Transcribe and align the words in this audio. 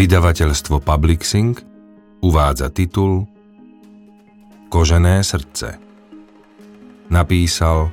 Vydavateľstvo 0.00 0.80
Publixing 0.80 1.60
uvádza 2.24 2.72
titul 2.72 3.28
Kožené 4.72 5.20
srdce. 5.20 5.76
Napísal 7.12 7.92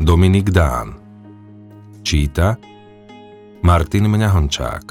Dominik 0.00 0.48
Dán. 0.48 0.96
Číta 2.00 2.56
Martin 3.60 4.08
Mňahončák. 4.08 4.84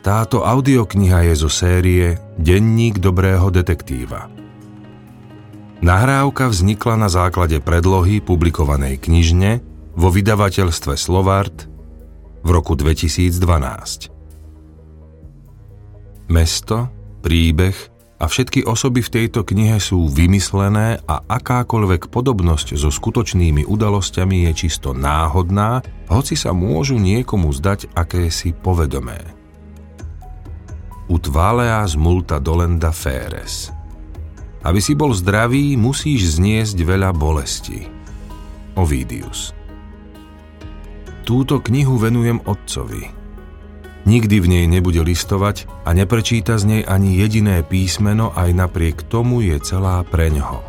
Táto 0.00 0.40
audiokniha 0.40 1.28
je 1.28 1.34
zo 1.44 1.52
série 1.52 2.16
Denník 2.40 3.04
dobrého 3.04 3.52
detektíva. 3.52 4.32
Nahrávka 5.84 6.48
vznikla 6.48 7.04
na 7.04 7.12
základe 7.12 7.60
predlohy 7.60 8.24
publikovanej 8.24 8.96
knižne 8.96 9.60
vo 9.92 10.08
vydavateľstve 10.08 10.96
Slovart 10.96 11.68
v 12.40 12.48
roku 12.48 12.72
2012. 12.80 14.13
Mesto, 16.34 16.90
príbeh 17.22 17.78
a 18.18 18.26
všetky 18.26 18.66
osoby 18.66 19.06
v 19.06 19.22
tejto 19.22 19.46
knihe 19.46 19.78
sú 19.78 20.10
vymyslené 20.10 20.98
a 21.06 21.22
akákoľvek 21.22 22.10
podobnosť 22.10 22.74
so 22.74 22.90
skutočnými 22.90 23.62
udalosťami 23.62 24.50
je 24.50 24.66
čisto 24.66 24.90
náhodná, 24.90 25.78
hoci 26.10 26.34
sa 26.34 26.50
môžu 26.50 26.98
niekomu 26.98 27.54
zdať 27.54 27.94
akési 27.94 28.50
povedomé. 28.50 29.22
Ut 31.06 31.22
valeas 31.30 31.94
multa 31.94 32.42
dolenda 32.42 32.90
feres. 32.90 33.70
Aby 34.66 34.82
si 34.82 34.98
bol 34.98 35.14
zdravý, 35.14 35.78
musíš 35.78 36.42
zniesť 36.42 36.82
veľa 36.82 37.14
bolesti. 37.14 37.86
Ovidius. 38.74 39.54
Túto 41.22 41.62
knihu 41.62 41.94
venujem 41.94 42.42
otcovi– 42.42 43.06
Nikdy 44.04 44.36
v 44.36 44.46
nej 44.52 44.68
nebude 44.68 45.00
listovať 45.00 45.64
a 45.88 45.96
neprečíta 45.96 46.60
z 46.60 46.64
nej 46.68 46.82
ani 46.84 47.16
jediné 47.16 47.64
písmeno, 47.64 48.36
aj 48.36 48.52
napriek 48.52 49.08
tomu 49.08 49.40
je 49.40 49.56
celá 49.64 50.04
preňho. 50.04 50.60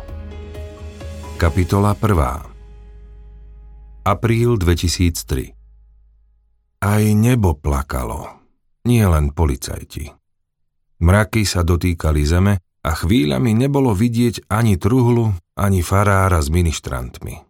Kapitola 1.36 1.92
1. 1.92 4.08
Apríl 4.08 4.56
2003 4.56 5.52
Aj 6.80 7.04
nebo 7.12 7.60
plakalo, 7.60 8.40
nie 8.88 9.04
len 9.04 9.28
policajti. 9.36 10.16
Mraky 11.04 11.44
sa 11.44 11.60
dotýkali 11.60 12.24
zeme 12.24 12.56
a 12.80 12.90
chvíľami 12.96 13.52
nebolo 13.52 13.92
vidieť 13.92 14.48
ani 14.48 14.80
truhlu, 14.80 15.36
ani 15.60 15.84
farára 15.84 16.40
s 16.40 16.48
ministrantmi. 16.48 17.44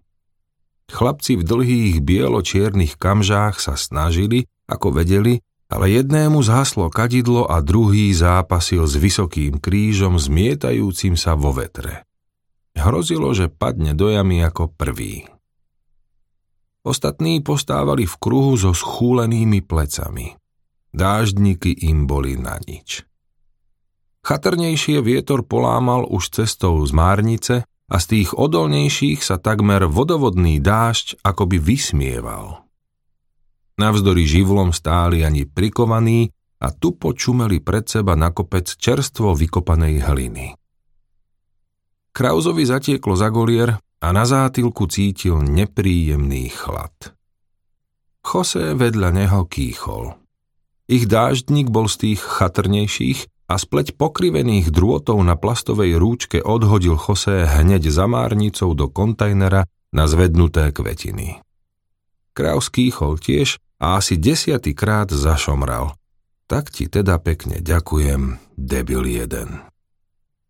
Chlapci 0.91 1.39
v 1.39 1.47
dlhých 1.47 2.03
bielo-čiernych 2.03 2.99
kamžách 2.99 3.63
sa 3.63 3.79
snažili, 3.79 4.51
ako 4.67 4.99
vedeli, 4.99 5.47
ale 5.67 5.91
jednému 5.91 6.39
zhaslo 6.47 6.87
kadidlo 6.87 7.51
a 7.51 7.59
druhý 7.59 8.15
zápasil 8.15 8.87
s 8.87 8.95
vysokým 8.95 9.59
krížom 9.59 10.15
zmietajúcim 10.15 11.19
sa 11.19 11.35
vo 11.35 11.51
vetre. 11.51 12.07
Hrozilo, 12.77 13.35
že 13.35 13.51
padne 13.51 13.97
do 13.97 14.13
jamy 14.13 14.45
ako 14.47 14.71
prvý. 14.71 15.27
Ostatní 16.87 17.43
postávali 17.43 18.07
v 18.07 18.15
kruhu 18.15 18.55
so 18.55 18.71
schúlenými 18.71 19.59
plecami. 19.65 20.39
Dáždniky 20.95 21.83
im 21.91 22.07
boli 22.07 22.39
na 22.39 22.63
nič. 22.63 23.03
Chatrnejšie 24.23 25.03
vietor 25.03 25.43
polámal 25.43 26.07
už 26.07 26.31
cestou 26.31 26.79
z 26.87 26.95
Márnice 26.95 27.55
a 27.67 27.97
z 27.99 28.05
tých 28.07 28.39
odolnejších 28.39 29.19
sa 29.19 29.43
takmer 29.43 29.91
vodovodný 29.91 30.63
dážď 30.63 31.27
akoby 31.27 31.59
vysmieval– 31.59 32.63
Navzdory 33.77 34.25
živlom 34.25 34.73
stáli 34.73 35.21
ani 35.21 35.45
prikovaní 35.45 36.33
a 36.65 36.73
tu 36.73 36.97
počumeli 36.97 37.61
pred 37.61 37.85
seba 37.85 38.17
na 38.17 38.33
kopec 38.33 38.73
čerstvo 38.73 39.37
vykopanej 39.37 40.01
hliny. 40.01 40.57
Krauzovi 42.17 42.65
zatieklo 42.65 43.13
za 43.13 43.29
golier 43.29 43.77
a 43.77 44.09
na 44.17 44.25
zátilku 44.25 44.89
cítil 44.89 45.45
nepríjemný 45.45 46.49
chlad. 46.49 47.13
Jose 48.25 48.73
vedľa 48.73 49.13
neho 49.13 49.45
kýchol. 49.45 50.17
Ich 50.89 51.05
dáždnik 51.05 51.69
bol 51.69 51.93
z 51.93 51.97
tých 52.17 52.21
chatrnejších 52.25 53.53
a 53.53 53.61
spleť 53.61 54.01
pokrivených 54.01 54.73
drôtov 54.73 55.21
na 55.21 55.37
plastovej 55.37 56.01
rúčke 56.01 56.41
odhodil 56.41 56.97
Jose 56.97 57.45
hneď 57.45 57.93
za 57.93 58.09
márnicou 58.09 58.73
do 58.73 58.89
kontajnera 58.89 59.69
na 59.93 60.05
zvednuté 60.09 60.73
kvetiny. 60.73 61.45
Kraus 62.33 62.73
kýchol 62.73 63.21
tiež 63.21 63.61
a 63.77 64.01
asi 64.01 64.17
desiatýkrát 64.17 65.13
zašomral. 65.13 65.97
Tak 66.47 66.71
ti 66.71 66.87
teda 66.87 67.19
pekne 67.19 67.59
ďakujem, 67.59 68.39
debil 68.55 69.03
jeden. 69.05 69.67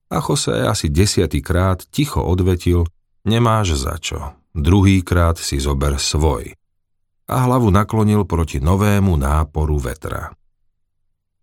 A 0.06 0.22
Jose 0.22 0.54
asi 0.54 0.86
desiatýkrát 0.92 1.82
ticho 1.90 2.22
odvetil, 2.22 2.86
nemáš 3.26 3.74
za 3.80 3.98
čo, 3.98 4.38
druhýkrát 4.54 5.40
si 5.40 5.58
zober 5.58 5.98
svoj. 5.98 6.54
A 7.26 7.34
hlavu 7.42 7.74
naklonil 7.74 8.22
proti 8.22 8.62
novému 8.62 9.18
náporu 9.18 9.82
vetra. 9.82 10.30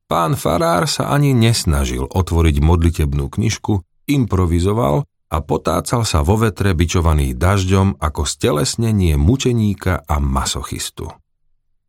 Pán 0.07 0.39
Farár 0.39 0.87
sa 0.87 1.11
ani 1.11 1.35
nesnažil 1.35 2.07
otvoriť 2.07 2.61
modlitebnú 2.63 3.27
knižku, 3.27 3.83
improvizoval 4.07 5.03
a 5.33 5.37
potácal 5.41 6.05
sa 6.05 6.21
vo 6.21 6.37
vetre 6.37 6.77
bičovaný 6.77 7.33
dažďom 7.33 7.97
ako 7.97 8.21
stelesnenie 8.21 9.17
mučeníka 9.17 10.05
a 10.05 10.21
masochistu. 10.21 11.09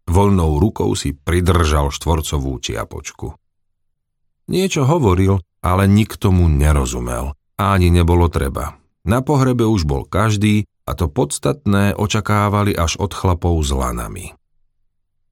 Voľnou 0.04 0.60
rukou 0.60 0.92
si 0.92 1.16
pridržal 1.16 1.88
štvorcovú 1.88 2.60
čiapočku. 2.60 3.32
Niečo 4.52 4.84
hovoril, 4.84 5.40
ale 5.64 5.88
nikto 5.88 6.28
mu 6.28 6.44
nerozumel. 6.48 7.32
Ani 7.56 7.88
nebolo 7.88 8.28
treba. 8.28 8.76
Na 9.08 9.24
pohrebe 9.24 9.64
už 9.64 9.88
bol 9.88 10.04
každý 10.04 10.68
a 10.84 10.92
to 10.92 11.08
podstatné 11.08 11.96
očakávali 11.96 12.76
až 12.76 13.00
od 13.00 13.16
chlapov 13.16 13.56
s 13.64 13.72
lanami. 13.72 14.36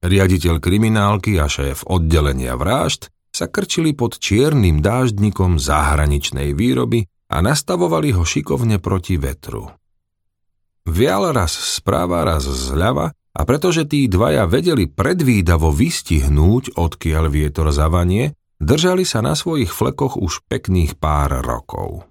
Riaditeľ 0.01 0.57
kriminálky 0.57 1.37
a 1.37 1.45
šéf 1.45 1.85
oddelenia 1.85 2.57
vražd 2.57 3.13
sa 3.33 3.49
krčili 3.49 3.93
pod 3.93 4.17
čiernym 4.17 4.81
dáždnikom 4.81 5.57
zahraničnej 5.57 6.53
výroby 6.53 7.05
a 7.29 7.41
nastavovali 7.41 8.13
ho 8.13 8.21
šikovne 8.21 8.77
proti 8.77 9.17
vetru. 9.17 9.73
Vial 10.85 11.31
raz 11.31 11.55
správa, 11.55 12.27
raz 12.27 12.45
zľava 12.45 13.15
a 13.33 13.41
pretože 13.49 13.89
tí 13.89 14.05
dvaja 14.05 14.45
vedeli 14.45 14.85
predvídavo 14.85 15.73
vystihnúť, 15.73 16.77
odkiaľ 16.77 17.33
vietor 17.33 17.73
zavanie, 17.73 18.37
držali 18.61 19.03
sa 19.03 19.25
na 19.25 19.33
svojich 19.33 19.73
flekoch 19.73 20.21
už 20.21 20.45
pekných 20.45 21.01
pár 21.01 21.41
rokov. 21.41 22.05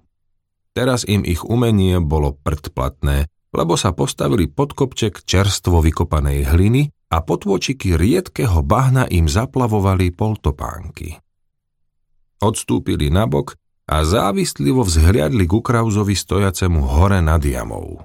Teraz 0.75 1.07
im 1.07 1.23
ich 1.23 1.45
umenie 1.45 2.03
bolo 2.03 2.35
predplatné, 2.35 3.31
lebo 3.53 3.77
sa 3.77 3.93
postavili 3.93 4.49
pod 4.49 4.73
kopček 4.73 5.23
čerstvo 5.23 5.79
vykopanej 5.79 6.49
hliny 6.49 6.89
a 7.13 7.21
potôčiky 7.21 7.93
riedkeho 7.93 8.65
bahna 8.65 9.05
im 9.05 9.29
zaplavovali 9.29 10.09
poltopánky. 10.11 11.21
Odstúpili 12.41 13.13
nabok 13.13 13.53
a 13.85 14.01
závislivo 14.01 14.81
vzhliadli 14.81 15.45
ku 15.45 15.61
Krauzovi 15.61 16.17
stojacemu 16.17 16.81
hore 16.81 17.21
nad 17.21 17.39
jamou. 17.45 18.01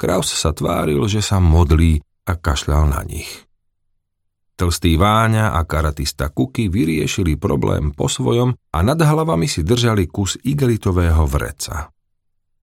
Kraus 0.00 0.32
sa 0.32 0.50
tváril, 0.50 1.04
že 1.06 1.20
sa 1.20 1.38
modlí 1.38 2.00
a 2.24 2.32
kašľal 2.36 2.90
na 2.90 3.00
nich. 3.04 3.44
Tlstý 4.54 4.94
Váňa 4.94 5.58
a 5.58 5.66
karatista 5.66 6.30
Kuky 6.30 6.70
vyriešili 6.70 7.34
problém 7.34 7.90
po 7.90 8.06
svojom 8.06 8.54
a 8.54 8.78
nad 8.86 8.96
hlavami 9.02 9.50
si 9.50 9.66
držali 9.66 10.06
kus 10.06 10.38
igelitového 10.38 11.26
vreca. 11.26 11.90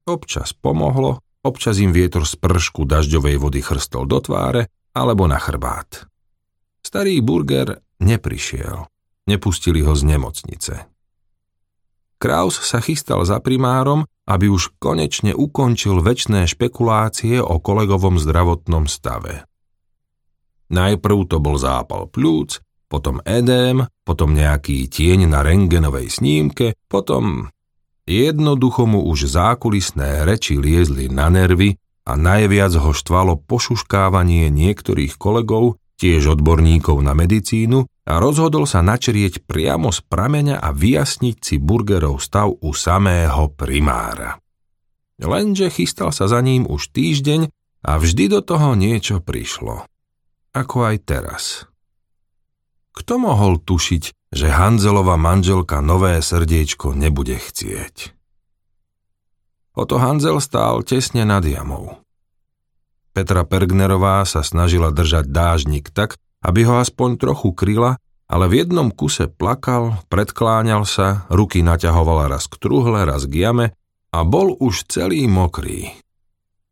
Občas 0.07 0.55
pomohlo, 0.55 1.19
občas 1.43 1.83
im 1.83 1.91
vietor 1.91 2.23
z 2.23 2.39
pršku 2.39 2.87
dažďovej 2.87 3.35
vody 3.37 3.59
chrstol 3.59 4.07
do 4.07 4.23
tváre 4.23 4.71
alebo 4.95 5.27
na 5.27 5.35
chrbát. 5.35 6.07
Starý 6.79 7.19
burger 7.19 7.83
neprišiel. 7.99 8.87
Nepustili 9.27 9.83
ho 9.83 9.93
z 9.93 10.03
nemocnice. 10.15 10.73
Kraus 12.21 12.55
sa 12.61 12.79
chystal 12.79 13.21
za 13.27 13.43
primárom, 13.43 14.07
aby 14.29 14.47
už 14.47 14.77
konečne 14.79 15.35
ukončil 15.35 15.99
väčšné 15.99 16.47
špekulácie 16.47 17.43
o 17.43 17.59
kolegovom 17.59 18.15
zdravotnom 18.15 18.87
stave. 18.87 19.50
Najprv 20.71 21.27
to 21.27 21.37
bol 21.43 21.59
zápal 21.59 22.07
plúc, 22.07 22.63
potom 22.87 23.19
edém, 23.27 23.83
potom 24.07 24.31
nejaký 24.31 24.87
tieň 24.87 25.27
na 25.27 25.43
rengenovej 25.43 26.07
snímke, 26.07 26.79
potom... 26.87 27.51
Jednoducho 28.01 28.89
mu 28.89 29.05
už 29.07 29.29
zákulisné 29.29 30.25
reči 30.25 30.57
liezli 30.57 31.07
na 31.07 31.29
nervy 31.29 31.77
a 32.03 32.17
najviac 32.17 32.73
ho 32.81 32.91
štvalo 32.91 33.39
pošuškávanie 33.45 34.49
niektorých 34.49 35.15
kolegov, 35.21 35.77
tiež 36.01 36.33
odborníkov 36.33 36.97
na 37.05 37.13
medicínu 37.13 37.85
a 37.85 38.13
rozhodol 38.17 38.65
sa 38.65 38.81
načrieť 38.81 39.45
priamo 39.45 39.93
z 39.93 40.01
prameňa 40.01 40.59
a 40.59 40.73
vyjasniť 40.73 41.35
si 41.39 41.55
burgerov 41.61 42.17
stav 42.19 42.49
u 42.57 42.73
samého 42.73 43.53
primára. 43.53 44.41
Lenže 45.21 45.69
chystal 45.69 46.09
sa 46.09 46.25
za 46.25 46.41
ním 46.41 46.65
už 46.65 46.89
týždeň 46.91 47.53
a 47.85 47.91
vždy 48.01 48.33
do 48.33 48.39
toho 48.41 48.73
niečo 48.73 49.21
prišlo 49.21 49.85
ako 50.51 50.77
aj 50.91 50.97
teraz. 51.07 51.43
Kto 52.91 53.23
mohol 53.23 53.59
tušiť, 53.63 54.31
že 54.35 54.47
Hanzelova 54.51 55.15
manželka 55.15 55.79
nové 55.79 56.19
srdiečko 56.19 56.91
nebude 56.91 57.39
chcieť? 57.39 58.15
Oto 59.71 59.95
Hanzel 59.95 60.43
stál 60.43 60.83
tesne 60.83 61.23
nad 61.23 61.47
jamou. 61.47 62.03
Petra 63.15 63.47
Pergnerová 63.47 64.23
sa 64.27 64.43
snažila 64.43 64.91
držať 64.91 65.31
dážnik 65.31 65.91
tak, 65.91 66.19
aby 66.43 66.67
ho 66.67 66.79
aspoň 66.79 67.19
trochu 67.19 67.55
kryla, 67.55 67.99
ale 68.27 68.47
v 68.47 68.63
jednom 68.63 68.91
kuse 68.91 69.27
plakal, 69.27 69.99
predkláňal 70.07 70.87
sa, 70.87 71.27
ruky 71.27 71.63
naťahovala 71.63 72.31
raz 72.31 72.47
k 72.47 72.59
truhle, 72.59 73.03
raz 73.03 73.27
k 73.27 73.47
jame 73.47 73.75
a 74.11 74.19
bol 74.23 74.55
už 74.59 74.87
celý 74.87 75.27
mokrý. 75.27 75.95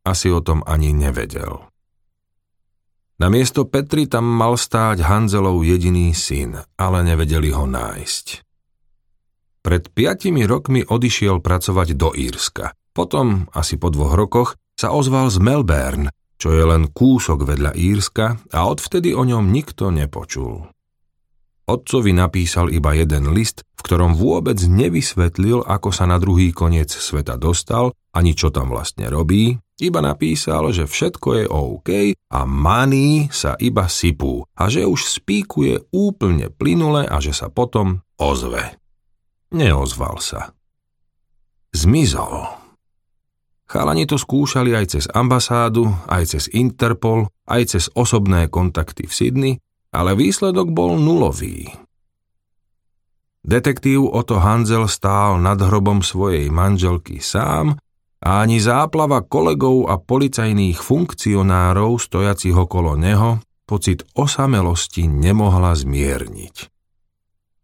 Asi 0.04 0.32
o 0.32 0.40
tom 0.40 0.64
ani 0.64 0.96
nevedel. 0.96 1.69
Na 3.20 3.28
miesto 3.28 3.68
Petri 3.68 4.08
tam 4.08 4.24
mal 4.24 4.56
stáť 4.56 5.04
Hanzelov 5.04 5.60
jediný 5.68 6.16
syn, 6.16 6.56
ale 6.80 7.04
nevedeli 7.04 7.52
ho 7.52 7.68
nájsť. 7.68 8.48
Pred 9.60 9.92
piatimi 9.92 10.48
rokmi 10.48 10.88
odišiel 10.88 11.44
pracovať 11.44 12.00
do 12.00 12.16
Írska. 12.16 12.72
Potom, 12.96 13.52
asi 13.52 13.76
po 13.76 13.92
dvoch 13.92 14.16
rokoch, 14.16 14.56
sa 14.80 14.96
ozval 14.96 15.28
z 15.28 15.44
Melbourne, 15.44 16.08
čo 16.40 16.56
je 16.56 16.64
len 16.64 16.88
kúsok 16.88 17.44
vedľa 17.44 17.76
Írska 17.76 18.40
a 18.56 18.60
odvtedy 18.64 19.12
o 19.12 19.28
ňom 19.28 19.52
nikto 19.52 19.92
nepočul. 19.92 20.72
Otcovi 21.70 22.18
napísal 22.18 22.74
iba 22.74 22.98
jeden 22.98 23.30
list, 23.30 23.62
v 23.78 23.82
ktorom 23.86 24.18
vôbec 24.18 24.58
nevysvetlil, 24.58 25.62
ako 25.62 25.94
sa 25.94 26.10
na 26.10 26.18
druhý 26.18 26.50
koniec 26.50 26.90
sveta 26.90 27.38
dostal, 27.38 27.94
ani 28.10 28.34
čo 28.34 28.50
tam 28.50 28.74
vlastne 28.74 29.06
robí, 29.06 29.54
iba 29.80 30.04
napísal, 30.04 30.76
že 30.76 30.90
všetko 30.90 31.28
je 31.40 31.46
OK 31.48 31.90
a 32.36 32.40
maní 32.44 33.32
sa 33.32 33.56
iba 33.62 33.88
sypú 33.88 34.44
a 34.58 34.68
že 34.68 34.84
už 34.84 35.08
spíkuje 35.08 35.94
úplne 35.96 36.52
plynule 36.52 37.08
a 37.08 37.18
že 37.24 37.32
sa 37.32 37.48
potom 37.48 38.04
ozve. 38.20 38.76
Neozval 39.56 40.20
sa. 40.20 40.52
Zmizol. 41.72 42.60
Chalani 43.70 44.10
to 44.10 44.18
skúšali 44.18 44.74
aj 44.74 44.98
cez 44.98 45.06
ambasádu, 45.14 45.94
aj 46.10 46.34
cez 46.34 46.44
Interpol, 46.58 47.30
aj 47.46 47.78
cez 47.78 47.84
osobné 47.94 48.50
kontakty 48.50 49.06
v 49.06 49.14
Sydney, 49.14 49.54
ale 49.90 50.14
výsledok 50.14 50.70
bol 50.74 50.98
nulový. 50.98 51.70
Detektív 53.46 54.12
Otto 54.12 54.38
Hanzel 54.38 54.86
stál 54.92 55.40
nad 55.42 55.58
hrobom 55.58 56.04
svojej 56.04 56.52
manželky 56.52 57.24
sám 57.24 57.80
a 58.20 58.30
ani 58.44 58.60
záplava 58.60 59.24
kolegov 59.24 59.88
a 59.88 59.96
policajných 59.98 60.78
funkcionárov 60.78 61.98
stojacich 61.98 62.54
okolo 62.54 63.00
neho 63.00 63.40
pocit 63.64 64.04
osamelosti 64.18 65.08
nemohla 65.08 65.78
zmierniť. 65.78 66.56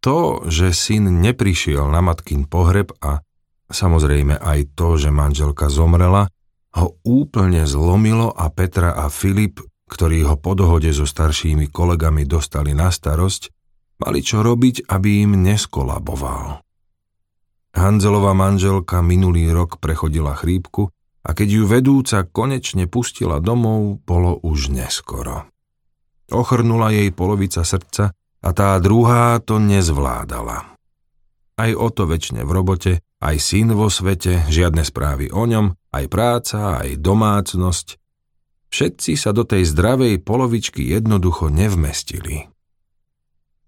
To, 0.05 0.45
že 0.47 0.69
syn 0.71 1.19
neprišiel 1.19 1.89
na 1.89 1.99
matkin 1.99 2.45
pohreb 2.45 2.93
a 3.01 3.25
Samozrejme 3.65 4.37
aj 4.37 4.77
to, 4.77 4.93
že 4.97 5.09
manželka 5.09 5.73
zomrela, 5.73 6.29
ho 6.75 6.99
úplne 7.07 7.65
zlomilo 7.65 8.29
a 8.29 8.51
Petra 8.51 8.93
a 8.93 9.09
Filip, 9.09 9.63
ktorí 9.85 10.25
ho 10.25 10.35
po 10.37 10.57
dohode 10.57 10.89
so 10.91 11.05
staršími 11.05 11.69
kolegami 11.69 12.25
dostali 12.25 12.73
na 12.73 12.89
starosť, 12.89 13.53
mali 14.01 14.19
čo 14.19 14.41
robiť, 14.41 14.89
aby 14.89 15.23
im 15.25 15.39
neskolaboval. 15.45 16.61
Hanzelová 17.75 18.31
manželka 18.31 19.03
minulý 19.03 19.51
rok 19.51 19.83
prechodila 19.83 20.33
chrípku 20.33 20.89
a 21.25 21.29
keď 21.35 21.47
ju 21.59 21.63
vedúca 21.67 22.23
konečne 22.23 22.87
pustila 22.87 23.43
domov, 23.43 23.99
bolo 24.07 24.39
už 24.41 24.71
neskoro. 24.71 25.51
Ochrnula 26.31 26.95
jej 26.95 27.11
polovica 27.11 27.61
srdca 27.61 28.15
a 28.15 28.49
tá 28.53 28.79
druhá 28.79 29.37
to 29.43 29.59
nezvládala. 29.59 30.77
Aj 31.55 31.71
o 31.71 31.87
to 31.91 32.03
väčšine 32.07 32.43
v 32.43 32.51
robote 32.51 32.91
aj 33.25 33.35
syn 33.41 33.73
vo 33.73 33.89
svete, 33.89 34.45
žiadne 34.47 34.85
správy 34.85 35.33
o 35.33 35.43
ňom, 35.49 35.73
aj 35.95 36.05
práca, 36.11 36.77
aj 36.83 36.99
domácnosť. 37.01 37.97
Všetci 38.75 39.15
sa 39.15 39.31
do 39.31 39.47
tej 39.47 39.63
zdravej 39.71 40.19
polovičky 40.19 40.83
jednoducho 40.83 41.47
nevmestili. 41.47 42.51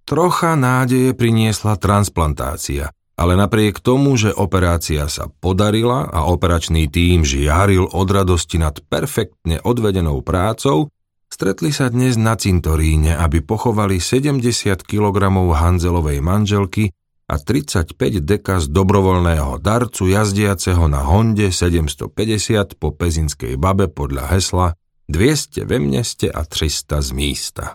Trocha 0.03 0.59
nádeje 0.59 1.15
priniesla 1.15 1.79
transplantácia, 1.79 2.91
ale 3.15 3.39
napriek 3.39 3.79
tomu, 3.79 4.19
že 4.19 4.35
operácia 4.35 5.07
sa 5.07 5.31
podarila 5.31 6.11
a 6.11 6.27
operačný 6.27 6.91
tím 6.91 7.23
žiaril 7.23 7.87
od 7.87 8.03
radosti 8.11 8.59
nad 8.59 8.83
perfektne 8.83 9.63
odvedenou 9.63 10.19
prácou, 10.27 10.91
stretli 11.31 11.71
sa 11.71 11.87
dnes 11.87 12.19
na 12.19 12.35
cintoríne, 12.35 13.15
aby 13.15 13.39
pochovali 13.39 14.03
70 14.03 14.43
kg 14.83 15.15
Hanzelovej 15.31 16.19
manželky 16.19 16.91
a 17.31 17.39
35 17.39 17.95
deka 18.27 18.59
z 18.59 18.67
dobrovoľného 18.75 19.55
darcu 19.63 20.11
jazdiaceho 20.11 20.83
na 20.91 21.07
Honde 21.07 21.55
750 21.55 22.75
po 22.75 22.91
Pezinskej 22.91 23.55
babe 23.55 23.87
podľa 23.87 24.35
hesla 24.35 24.75
200 25.07 25.63
ve 25.63 25.79
mneste 25.79 26.27
a 26.27 26.43
300 26.43 26.99
z 26.99 27.09
místa. 27.15 27.65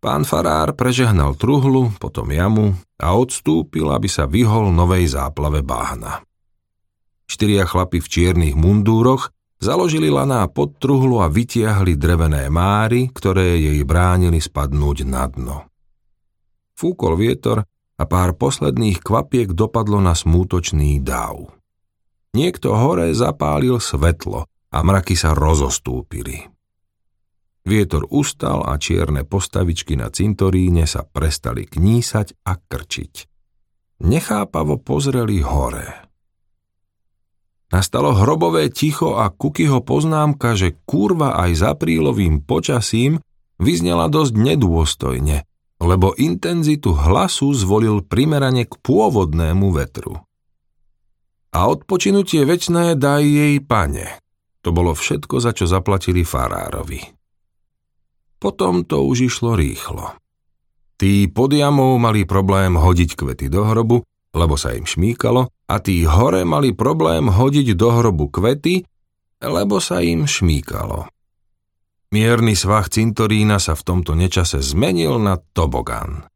Pán 0.00 0.24
farár 0.24 0.72
prežehnal 0.72 1.36
truhlu, 1.36 1.92
potom 2.00 2.32
jamu 2.32 2.74
a 2.96 3.14
odstúpil, 3.14 3.86
aby 3.92 4.08
sa 4.08 4.24
vyhol 4.26 4.72
novej 4.72 5.12
záplave 5.12 5.60
báhna. 5.60 6.24
Štyria 7.28 7.68
chlapi 7.68 8.00
v 8.00 8.08
čiernych 8.08 8.56
mundúroch 8.56 9.30
založili 9.62 10.10
laná 10.10 10.48
pod 10.50 10.80
truhlu 10.80 11.22
a 11.22 11.30
vytiahli 11.30 11.94
drevené 11.94 12.50
máry, 12.50 13.12
ktoré 13.12 13.60
jej 13.60 13.84
bránili 13.86 14.42
spadnúť 14.42 15.06
na 15.06 15.28
dno. 15.28 15.70
Fúkol 16.74 17.14
vietor 17.20 17.62
a 18.00 18.04
pár 18.08 18.34
posledných 18.34 18.98
kvapiek 19.04 19.54
dopadlo 19.54 20.02
na 20.02 20.16
smútočný 20.16 20.98
dáv. 20.98 21.52
Niekto 22.32 22.74
hore 22.74 23.12
zapálil 23.12 23.76
svetlo 23.78 24.50
a 24.72 24.78
mraky 24.80 25.14
sa 25.14 25.36
rozostúpili. 25.36 26.48
Vietor 27.62 28.08
ustal 28.10 28.66
a 28.66 28.74
čierne 28.80 29.22
postavičky 29.22 29.94
na 29.94 30.10
cintoríne 30.10 30.88
sa 30.88 31.06
prestali 31.06 31.68
knísať 31.68 32.42
a 32.42 32.58
krčiť. 32.58 33.14
Nechápavo 34.02 34.82
pozreli 34.82 35.38
hore. 35.46 36.10
Nastalo 37.70 38.18
hrobové 38.18 38.68
ticho 38.74 39.14
a 39.14 39.30
Kukyho 39.30 39.80
poznámka, 39.86 40.58
že 40.58 40.74
kurva 40.82 41.38
aj 41.38 41.50
za 41.54 41.70
prílovým 41.78 42.42
počasím 42.42 43.22
vyznela 43.62 44.10
dosť 44.10 44.34
nedôstojne 44.34 45.36
lebo 45.82 46.14
intenzitu 46.14 46.94
hlasu 46.94 47.50
zvolil 47.58 48.06
primerane 48.06 48.64
k 48.64 48.72
pôvodnému 48.78 49.74
vetru. 49.74 50.22
A 51.52 51.68
odpočinutie 51.68 52.46
väčné 52.46 52.96
daj 52.96 53.26
jej 53.26 53.54
pane. 53.60 54.22
To 54.62 54.70
bolo 54.70 54.94
všetko, 54.94 55.42
za 55.42 55.50
čo 55.50 55.66
zaplatili 55.66 56.22
farárovi. 56.22 57.02
Potom 58.38 58.82
to 58.82 59.06
už 59.06 59.30
išlo 59.30 59.54
rýchlo. 59.54 60.18
Tí 60.98 61.26
pod 61.30 61.50
jamou 61.50 61.98
mali 61.98 62.22
problém 62.22 62.78
hodiť 62.78 63.18
kvety 63.18 63.46
do 63.50 63.66
hrobu, 63.66 64.06
lebo 64.34 64.54
sa 64.54 64.74
im 64.74 64.86
šmíkalo, 64.86 65.50
a 65.66 65.74
tí 65.82 66.06
hore 66.06 66.46
mali 66.46 66.74
problém 66.74 67.26
hodiť 67.26 67.74
do 67.74 67.88
hrobu 67.90 68.30
kvety, 68.30 68.86
lebo 69.42 69.82
sa 69.82 69.98
im 69.98 70.30
šmíkalo. 70.30 71.10
Mierny 72.12 72.52
svah 72.54 72.86
cintorína 72.86 73.56
sa 73.56 73.72
v 73.72 73.82
tomto 73.82 74.12
nečase 74.12 74.60
zmenil 74.60 75.16
na 75.16 75.40
tobogán. 75.56 76.28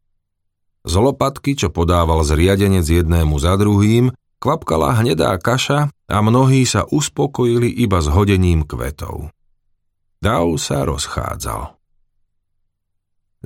Z 0.87 0.95
lopatky, 0.99 1.59
čo 1.59 1.69
podával 1.69 2.25
zriadenec 2.25 2.87
jednému 2.87 3.37
za 3.37 3.59
druhým, 3.59 4.15
kvapkala 4.39 4.97
hnedá 5.03 5.37
kaša 5.37 5.93
a 6.07 6.17
mnohí 6.23 6.63
sa 6.67 6.87
uspokojili 6.87 7.71
iba 7.71 7.99
s 7.99 8.09
hodením 8.11 8.63
kvetov. 8.63 9.31
Dav 10.23 10.47
sa 10.59 10.87
rozchádzal. 10.87 11.77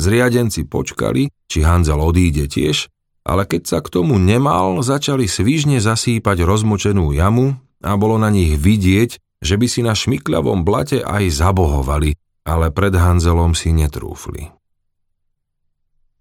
Zriadenci 0.00 0.64
počkali, 0.64 1.28
či 1.50 1.58
Hanzel 1.60 2.00
odíde 2.00 2.48
tiež, 2.48 2.88
ale 3.26 3.44
keď 3.44 3.62
sa 3.68 3.78
k 3.84 3.92
tomu 3.92 4.16
nemal, 4.16 4.80
začali 4.80 5.28
svižne 5.28 5.76
zasýpať 5.76 6.40
rozmočenú 6.46 7.12
jamu 7.12 7.58
a 7.84 7.92
bolo 8.00 8.16
na 8.16 8.32
nich 8.32 8.56
vidieť, 8.56 9.20
že 9.40 9.54
by 9.56 9.66
si 9.68 9.80
na 9.84 9.92
šmikľavom 9.92 10.64
blate 10.64 11.04
aj 11.04 11.32
zabohovali, 11.32 12.16
ale 12.48 12.72
pred 12.72 12.96
Hanzelom 12.96 13.52
si 13.52 13.72
netrúfli. 13.76 14.52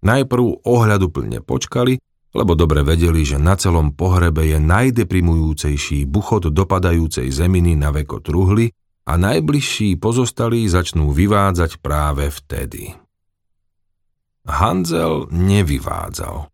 Najprv 0.00 0.64
ohľaduplne 0.64 1.44
počkali, 1.44 2.00
lebo 2.30 2.54
dobre 2.54 2.86
vedeli, 2.86 3.26
že 3.26 3.42
na 3.42 3.58
celom 3.58 3.90
pohrebe 3.90 4.46
je 4.46 4.58
najdeprimujúcejší 4.62 6.06
buchot 6.06 6.50
dopadajúcej 6.50 7.26
zeminy 7.30 7.74
na 7.74 7.90
veko 7.90 8.22
truhly 8.22 8.70
a 9.06 9.18
najbližší 9.18 9.98
pozostalí 9.98 10.62
začnú 10.70 11.10
vyvádzať 11.10 11.82
práve 11.82 12.30
vtedy. 12.30 12.94
Hanzel 14.46 15.26
nevyvádzal. 15.34 16.46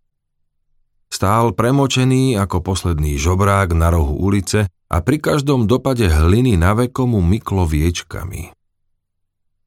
Stál 1.06 1.54
premočený 1.54 2.34
ako 2.40 2.64
posledný 2.64 3.14
žobrák 3.20 3.72
na 3.76 3.92
rohu 3.92 4.16
ulice 4.16 4.68
a 4.90 4.96
pri 5.00 5.22
každom 5.22 5.68
dopade 5.68 6.08
hliny 6.08 6.58
na 6.58 6.74
veko 6.74 7.06
mu 7.06 7.20
myklo 7.22 7.68
viečkami. 7.68 8.50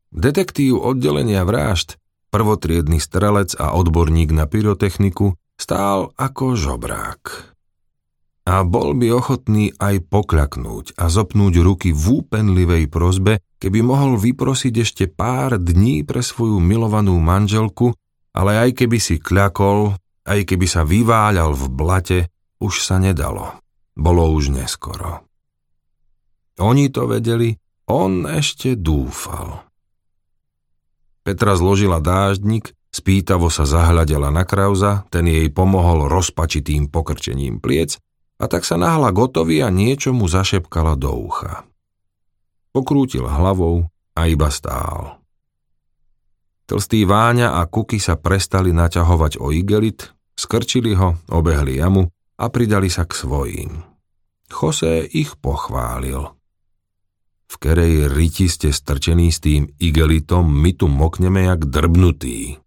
Detektív 0.10 0.82
oddelenia 0.82 1.46
vražd 1.46 2.02
prvotriedny 2.30 3.02
strelec 3.02 3.58
a 3.58 3.74
odborník 3.74 4.30
na 4.34 4.46
pyrotechniku, 4.46 5.38
stál 5.60 6.16
ako 6.16 6.56
žobrák. 6.56 7.24
A 8.50 8.66
bol 8.66 8.98
by 8.98 9.14
ochotný 9.14 9.76
aj 9.78 10.10
pokľaknúť 10.10 10.98
a 10.98 11.06
zopnúť 11.12 11.54
ruky 11.62 11.94
v 11.94 12.24
úpenlivej 12.24 12.90
prozbe, 12.90 13.46
keby 13.62 13.86
mohol 13.86 14.18
vyprosiť 14.18 14.74
ešte 14.74 15.06
pár 15.06 15.62
dní 15.62 16.02
pre 16.02 16.26
svoju 16.26 16.58
milovanú 16.58 17.20
manželku, 17.22 17.94
ale 18.34 18.58
aj 18.58 18.82
keby 18.82 18.98
si 18.98 19.22
kľakol, 19.22 19.94
aj 20.26 20.40
keby 20.50 20.66
sa 20.66 20.82
vyváľal 20.82 21.54
v 21.54 21.66
blate, 21.70 22.20
už 22.58 22.82
sa 22.82 22.98
nedalo. 22.98 23.60
Bolo 23.94 24.32
už 24.34 24.56
neskoro. 24.56 25.28
Oni 26.58 26.90
to 26.90 27.06
vedeli, 27.06 27.54
on 27.86 28.26
ešte 28.26 28.74
dúfal. 28.74 29.62
Petra 31.22 31.54
zložila 31.54 32.02
dáždnik, 32.02 32.74
spýtavo 32.90 33.48
sa 33.54 33.66
zahľadela 33.66 34.34
na 34.34 34.44
Krauza, 34.46 35.06
ten 35.14 35.30
jej 35.30 35.48
pomohol 35.54 36.10
rozpačitým 36.10 36.90
pokrčením 36.90 37.62
pliec 37.62 38.02
a 38.40 38.48
tak 38.48 38.64
sa 38.64 38.80
nahla 38.80 39.12
gotový 39.12 39.62
a 39.62 39.70
niečo 39.70 40.16
mu 40.16 40.26
zašepkala 40.26 40.96
do 40.96 41.12
ucha. 41.14 41.68
Pokrútil 42.72 43.28
hlavou 43.28 43.90
a 44.16 44.22
iba 44.30 44.48
stál. 44.54 45.20
Tlstý 46.70 47.02
Váňa 47.10 47.58
a 47.58 47.66
Kuky 47.66 47.98
sa 47.98 48.14
prestali 48.14 48.70
naťahovať 48.70 49.42
o 49.42 49.50
igelit, 49.50 50.14
skrčili 50.38 50.94
ho, 50.94 51.18
obehli 51.34 51.82
jamu 51.82 52.06
a 52.38 52.46
pridali 52.54 52.94
sa 52.94 53.10
k 53.10 53.18
svojím. 53.18 53.72
Jose 54.54 55.10
ich 55.10 55.34
pochválil. 55.42 56.30
V 57.50 57.56
kerej 57.58 58.14
riti 58.14 58.46
ste 58.46 58.70
strčení 58.70 59.34
s 59.34 59.42
tým 59.42 59.66
igelitom, 59.82 60.46
my 60.46 60.72
tu 60.78 60.86
mokneme 60.86 61.50
jak 61.50 61.66
drbnutý. 61.66 62.62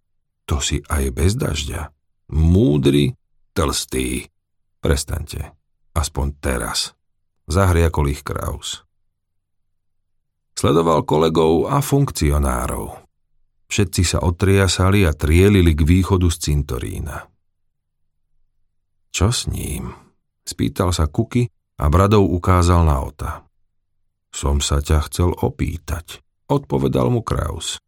To 0.52 0.61
si 0.61 0.85
aj 0.85 1.16
bez 1.16 1.32
dažďa. 1.32 1.88
Múdry, 2.28 3.16
tlstý. 3.56 4.28
Prestaňte. 4.85 5.56
Aspoň 5.97 6.26
teraz. 6.44 6.92
Zahriakolých 7.49 8.21
Kraus. 8.21 8.85
Sledoval 10.52 11.09
kolegov 11.09 11.73
a 11.73 11.80
funkcionárov. 11.80 13.00
Všetci 13.73 14.02
sa 14.04 14.21
otriasali 14.21 15.09
a 15.09 15.16
trielili 15.16 15.73
k 15.73 15.88
východu 15.88 16.28
z 16.28 16.37
cintorína. 16.37 17.25
Čo 19.09 19.32
s 19.32 19.49
ním? 19.49 19.97
Spýtal 20.44 20.92
sa 20.92 21.09
Kuky 21.09 21.49
a 21.80 21.88
bradou 21.88 22.28
ukázal 22.28 22.85
na 22.85 23.00
Ota. 23.00 23.49
Som 24.28 24.61
sa 24.61 24.85
ťa 24.85 25.09
chcel 25.09 25.32
opýtať, 25.32 26.21
odpovedal 26.52 27.09
mu 27.09 27.25
Kraus. 27.25 27.80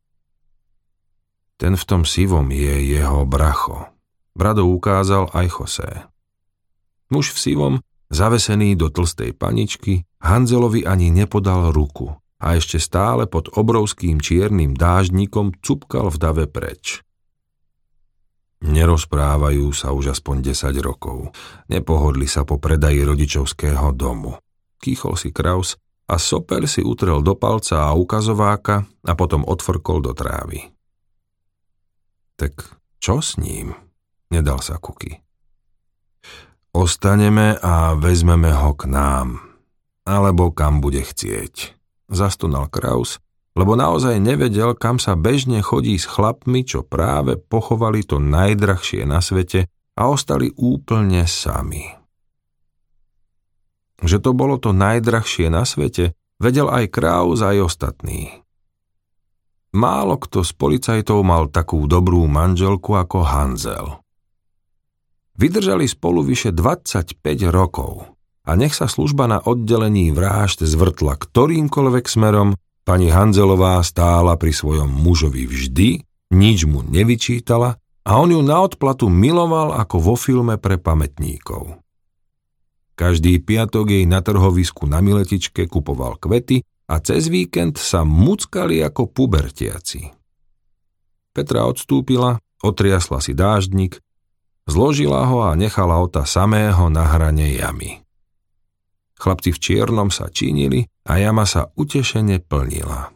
Ten 1.55 1.79
v 1.79 1.85
tom 1.87 2.03
sivom 2.03 2.51
je 2.51 2.99
jeho 2.99 3.23
bracho. 3.23 3.95
Bradou 4.35 4.75
ukázal 4.75 5.31
aj 5.31 5.47
José. 5.47 5.91
Muž 7.15 7.31
v 7.31 7.39
sivom, 7.39 7.75
zavesený 8.11 8.75
do 8.75 8.91
tlstej 8.91 9.39
paničky, 9.39 10.03
Hanzelovi 10.19 10.83
ani 10.83 11.15
nepodal 11.15 11.71
ruku 11.71 12.11
a 12.43 12.59
ešte 12.59 12.83
stále 12.83 13.31
pod 13.31 13.55
obrovským 13.55 14.19
čiernym 14.19 14.75
dáždnikom 14.75 15.63
cupkal 15.63 16.11
v 16.11 16.17
dave 16.19 16.47
preč. 16.51 17.07
Nerozprávajú 18.65 19.71
sa 19.77 19.93
už 19.93 20.17
aspoň 20.17 20.51
10 20.51 20.75
rokov. 20.81 21.31
Nepohodli 21.69 22.25
sa 22.25 22.49
po 22.49 22.57
predaji 22.57 23.05
rodičovského 23.05 23.93
domu. 23.93 24.41
Kýchol 24.81 25.15
si 25.21 25.31
Kraus 25.31 25.77
a 26.09 26.17
Sopel 26.17 26.65
si 26.65 26.81
utrel 26.81 27.21
do 27.21 27.37
palca 27.37 27.87
a 27.87 27.93
ukazováka 27.93 28.89
a 29.05 29.13
potom 29.13 29.45
otvrkol 29.45 30.01
do 30.01 30.17
trávy. 30.17 30.74
Tak 32.35 32.79
čo 32.99 33.23
s 33.23 33.39
ním? 33.39 33.75
Nedal 34.31 34.59
sa 34.65 34.81
Kuky. 34.83 35.23
Ostaneme 36.75 37.55
a 37.63 37.95
vezmeme 37.95 38.51
ho 38.51 38.75
k 38.75 38.91
nám. 38.91 39.39
Alebo 40.05 40.51
kam 40.51 40.83
bude 40.83 41.01
chcieť 41.01 41.75
zastunal 42.09 42.69
Kraus, 42.69 43.21
lebo 43.55 43.79
naozaj 43.79 44.19
nevedel, 44.19 44.75
kam 44.75 44.99
sa 44.99 45.15
bežne 45.15 45.63
chodí 45.63 45.95
s 45.95 46.07
chlapmi, 46.07 46.67
čo 46.67 46.83
práve 46.83 47.39
pochovali 47.39 48.03
to 48.03 48.19
najdrahšie 48.19 49.07
na 49.07 49.23
svete 49.23 49.71
a 49.95 50.11
ostali 50.11 50.51
úplne 50.59 51.23
sami. 51.25 51.87
Že 54.03 54.19
to 54.21 54.31
bolo 54.35 54.59
to 54.59 54.75
najdrahšie 54.75 55.49
na 55.49 55.63
svete, 55.63 56.19
vedel 56.43 56.67
aj 56.67 56.91
Kraus 56.91 57.41
aj 57.41 57.63
ostatní. 57.63 58.44
Málo 59.75 60.17
kto 60.23 60.47
z 60.47 60.55
policajtov 60.55 61.27
mal 61.27 61.51
takú 61.51 61.83
dobrú 61.91 62.25
manželku 62.31 62.95
ako 62.95 63.27
Hanzel. 63.27 63.87
Vydržali 65.35 65.91
spolu 65.91 66.23
vyše 66.23 66.55
25 66.55 67.19
rokov– 67.51 68.07
a 68.45 68.51
nech 68.55 68.77
sa 68.77 68.87
služba 68.87 69.25
na 69.25 69.41
oddelení 69.41 70.13
vražd 70.13 70.69
zvrtla 70.69 71.17
ktorýmkoľvek 71.17 72.05
smerom, 72.05 72.53
pani 72.85 73.09
Hanzelová 73.09 73.81
stála 73.81 74.37
pri 74.37 74.53
svojom 74.53 74.89
mužovi 74.89 75.49
vždy, 75.49 76.05
nič 76.37 76.69
mu 76.69 76.85
nevyčítala 76.85 77.81
a 78.05 78.11
on 78.21 78.37
ju 78.37 78.41
na 78.45 78.61
odplatu 78.61 79.09
miloval 79.09 79.73
ako 79.81 79.97
vo 79.97 80.15
filme 80.15 80.61
pre 80.61 80.77
pamätníkov. 80.77 81.81
Každý 82.95 83.43
piatok 83.43 83.91
jej 83.91 84.05
na 84.07 84.23
trhovisku 84.23 84.87
na 84.87 85.03
Miletičke 85.03 85.67
kupoval 85.67 86.21
kvety 86.21 86.63
a 86.85 87.01
cez 87.01 87.33
víkend 87.33 87.81
sa 87.81 88.05
muckali 88.05 88.85
ako 88.85 89.09
pubertiaci. 89.09 90.13
Petra 91.35 91.67
odstúpila, 91.67 92.39
otriasla 92.63 93.19
si 93.19 93.33
dáždnik, 93.35 93.99
zložila 94.69 95.27
ho 95.27 95.45
a 95.45 95.57
nechala 95.59 95.99
ota 95.99 96.23
samého 96.29 96.87
na 96.93 97.05
hrane 97.09 97.57
jamy. 97.57 98.05
Chlapci 99.19 99.51
v 99.55 99.59
čiernom 99.59 100.13
sa 100.13 100.29
činili 100.29 100.85
a 101.09 101.17
jama 101.17 101.49
sa 101.49 101.73
utešene 101.75 102.45
plnila. 102.45 103.15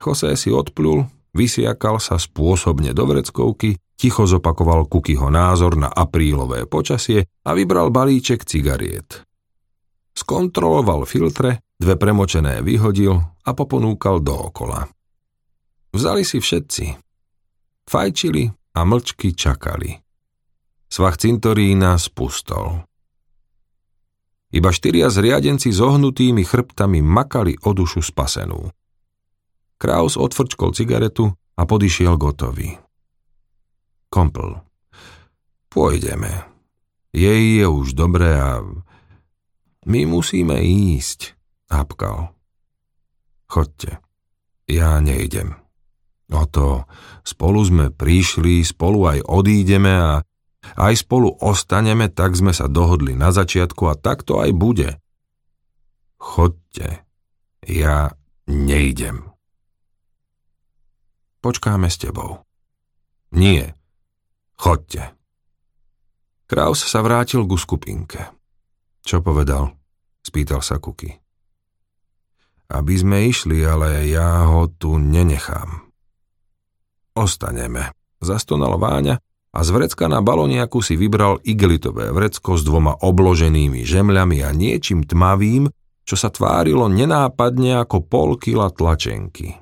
José 0.00 0.36
si 0.36 0.52
odplul, 0.52 1.08
vysiakal 1.32 1.96
sa 1.96 2.20
spôsobne 2.20 2.92
do 2.92 3.08
vreckovky, 3.08 3.80
ticho 3.96 4.28
zopakoval 4.28 4.84
Kukyho 4.88 5.32
názor 5.32 5.80
na 5.80 5.88
aprílové 5.88 6.68
počasie 6.68 7.24
a 7.44 7.50
vybral 7.56 7.88
balíček 7.88 8.44
cigariet. 8.44 9.24
Skontroloval 10.14 11.02
filtre, 11.10 11.66
dve 11.74 11.98
premočené 11.98 12.62
vyhodil 12.62 13.18
a 13.18 13.50
poponúkal 13.50 14.22
dookola. 14.22 14.86
Vzali 15.90 16.22
si 16.22 16.38
všetci. 16.38 16.84
Fajčili 17.90 18.46
a 18.74 18.80
mlčky 18.86 19.34
čakali. 19.34 19.90
Svach 20.86 21.18
cintorína 21.18 21.98
spustol. 21.98 22.86
Iba 24.54 24.70
štyria 24.70 25.10
zriadenci 25.10 25.74
s 25.74 25.82
ohnutými 25.82 26.46
chrbtami 26.46 27.02
makali 27.02 27.58
o 27.66 27.74
dušu 27.74 27.98
spasenú. 27.98 28.70
Kraus 29.82 30.14
odfrčkol 30.14 30.70
cigaretu 30.70 31.34
a 31.58 31.62
podišiel 31.66 32.14
gotový. 32.14 32.78
Kompl. 34.06 34.62
Pôjdeme. 35.74 36.46
Jej 37.10 37.58
je 37.58 37.66
už 37.66 37.98
dobré 37.98 38.38
a 38.38 38.62
my 39.84 40.08
musíme 40.08 40.60
ísť, 40.60 41.36
hapkal. 41.68 42.32
Chodte. 43.48 44.00
Ja 44.64 44.98
nejdem. 44.98 45.60
O 46.32 46.48
to, 46.48 46.88
spolu 47.20 47.60
sme 47.62 47.86
prišli, 47.92 48.64
spolu 48.64 49.04
aj 49.06 49.18
odídeme 49.28 49.92
a 49.92 50.12
aj 50.80 51.04
spolu 51.04 51.28
ostaneme, 51.36 52.08
tak 52.08 52.32
sme 52.32 52.56
sa 52.56 52.64
dohodli 52.64 53.12
na 53.12 53.28
začiatku 53.28 53.84
a 53.92 53.94
tak 53.94 54.24
to 54.24 54.40
aj 54.40 54.50
bude. 54.56 54.90
Chodte, 56.16 57.04
ja 57.68 58.16
nejdem. 58.48 59.28
Počkáme 61.44 61.92
s 61.92 62.00
tebou. 62.00 62.40
Nie, 63.36 63.76
chodte. 64.56 65.12
Kraus 66.48 66.80
sa 66.80 67.04
vrátil 67.04 67.44
ku 67.44 67.60
skupinke. 67.60 68.32
Čo 69.04 69.20
povedal? 69.20 69.76
Spýtal 70.24 70.64
sa 70.64 70.80
Kuky. 70.80 71.12
Aby 72.72 72.94
sme 72.96 73.28
išli, 73.28 73.60
ale 73.60 74.08
ja 74.08 74.48
ho 74.48 74.64
tu 74.72 74.96
nenechám. 74.96 75.92
Ostaneme, 77.12 77.92
zastonal 78.24 78.80
Váňa 78.80 79.20
a 79.54 79.58
z 79.60 79.68
vrecka 79.70 80.08
na 80.08 80.24
baloniaku 80.24 80.80
si 80.80 80.96
vybral 80.96 81.38
igelitové 81.44 82.10
vrecko 82.10 82.56
s 82.56 82.64
dvoma 82.64 82.96
obloženými 83.04 83.84
žemľami 83.84 84.42
a 84.42 84.50
niečím 84.50 85.04
tmavým, 85.04 85.68
čo 86.08 86.16
sa 86.16 86.32
tvárilo 86.32 86.88
nenápadne 86.88 87.84
ako 87.84 88.02
pol 88.08 88.40
kila 88.40 88.72
tlačenky. 88.72 89.54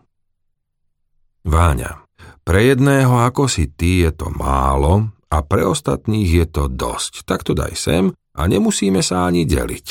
Váňa, 1.43 2.07
pre 2.47 2.71
jedného 2.71 3.19
ako 3.19 3.51
si 3.51 3.67
ty 3.67 4.07
je 4.07 4.15
to 4.15 4.31
málo 4.31 5.11
a 5.27 5.43
pre 5.43 5.67
ostatných 5.67 6.31
je 6.31 6.47
to 6.47 6.71
dosť. 6.71 7.27
Tak 7.27 7.43
to 7.43 7.53
daj 7.53 7.75
sem 7.75 8.15
a 8.37 8.49
nemusíme 8.49 9.05
sa 9.05 9.29
ani 9.29 9.45
deliť. 9.45 9.87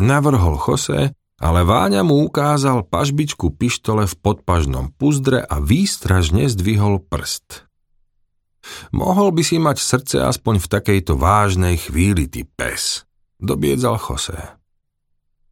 Navrhol 0.00 0.56
Jose 0.56 1.12
ale 1.40 1.64
Váňa 1.64 2.04
mu 2.04 2.28
ukázal 2.28 2.84
pažbičku 2.84 3.56
pištole 3.56 4.04
v 4.04 4.14
podpažnom 4.20 4.92
puzdre 4.92 5.40
a 5.40 5.56
výstražne 5.56 6.44
zdvihol 6.52 7.00
prst. 7.00 7.64
Mohol 8.92 9.32
by 9.32 9.42
si 9.42 9.56
mať 9.56 9.80
srdce 9.80 10.16
aspoň 10.20 10.60
v 10.60 10.66
takejto 10.68 11.16
vážnej 11.16 11.80
chvíli, 11.80 12.28
ty 12.28 12.44
pes, 12.44 13.08
dobiedzal 13.40 13.96
Jose. 13.96 14.36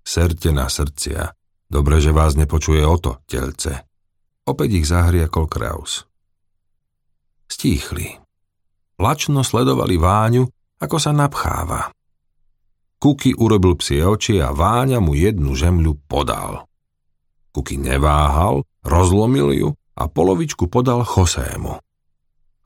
Serte 0.05 0.53
na 0.53 0.69
srdcia. 0.69 1.33
Dobre, 1.69 2.05
že 2.05 2.12
vás 2.12 2.37
nepočuje 2.37 2.85
o 2.85 2.97
to, 3.00 3.25
telce. 3.25 3.88
Opäť 4.45 4.85
ich 4.85 4.87
zahriekol 4.88 5.49
Kraus. 5.49 6.05
Stíchli. 7.49 8.12
Lačno 9.00 9.41
sledovali 9.41 9.97
Váňu, 9.97 10.49
ako 10.81 10.97
sa 11.00 11.17
napcháva. 11.17 11.93
Kuky 12.99 13.31
urobil 13.38 13.78
psie 13.78 14.02
oči 14.02 14.43
a 14.43 14.50
Váňa 14.50 14.99
mu 14.99 15.14
jednu 15.14 15.55
žemľu 15.55 16.02
podal. 16.11 16.67
Kuky 17.55 17.78
neváhal, 17.78 18.67
rozlomil 18.83 19.55
ju 19.55 19.69
a 19.95 20.11
polovičku 20.11 20.67
podal 20.67 21.07
Chosému. 21.07 21.78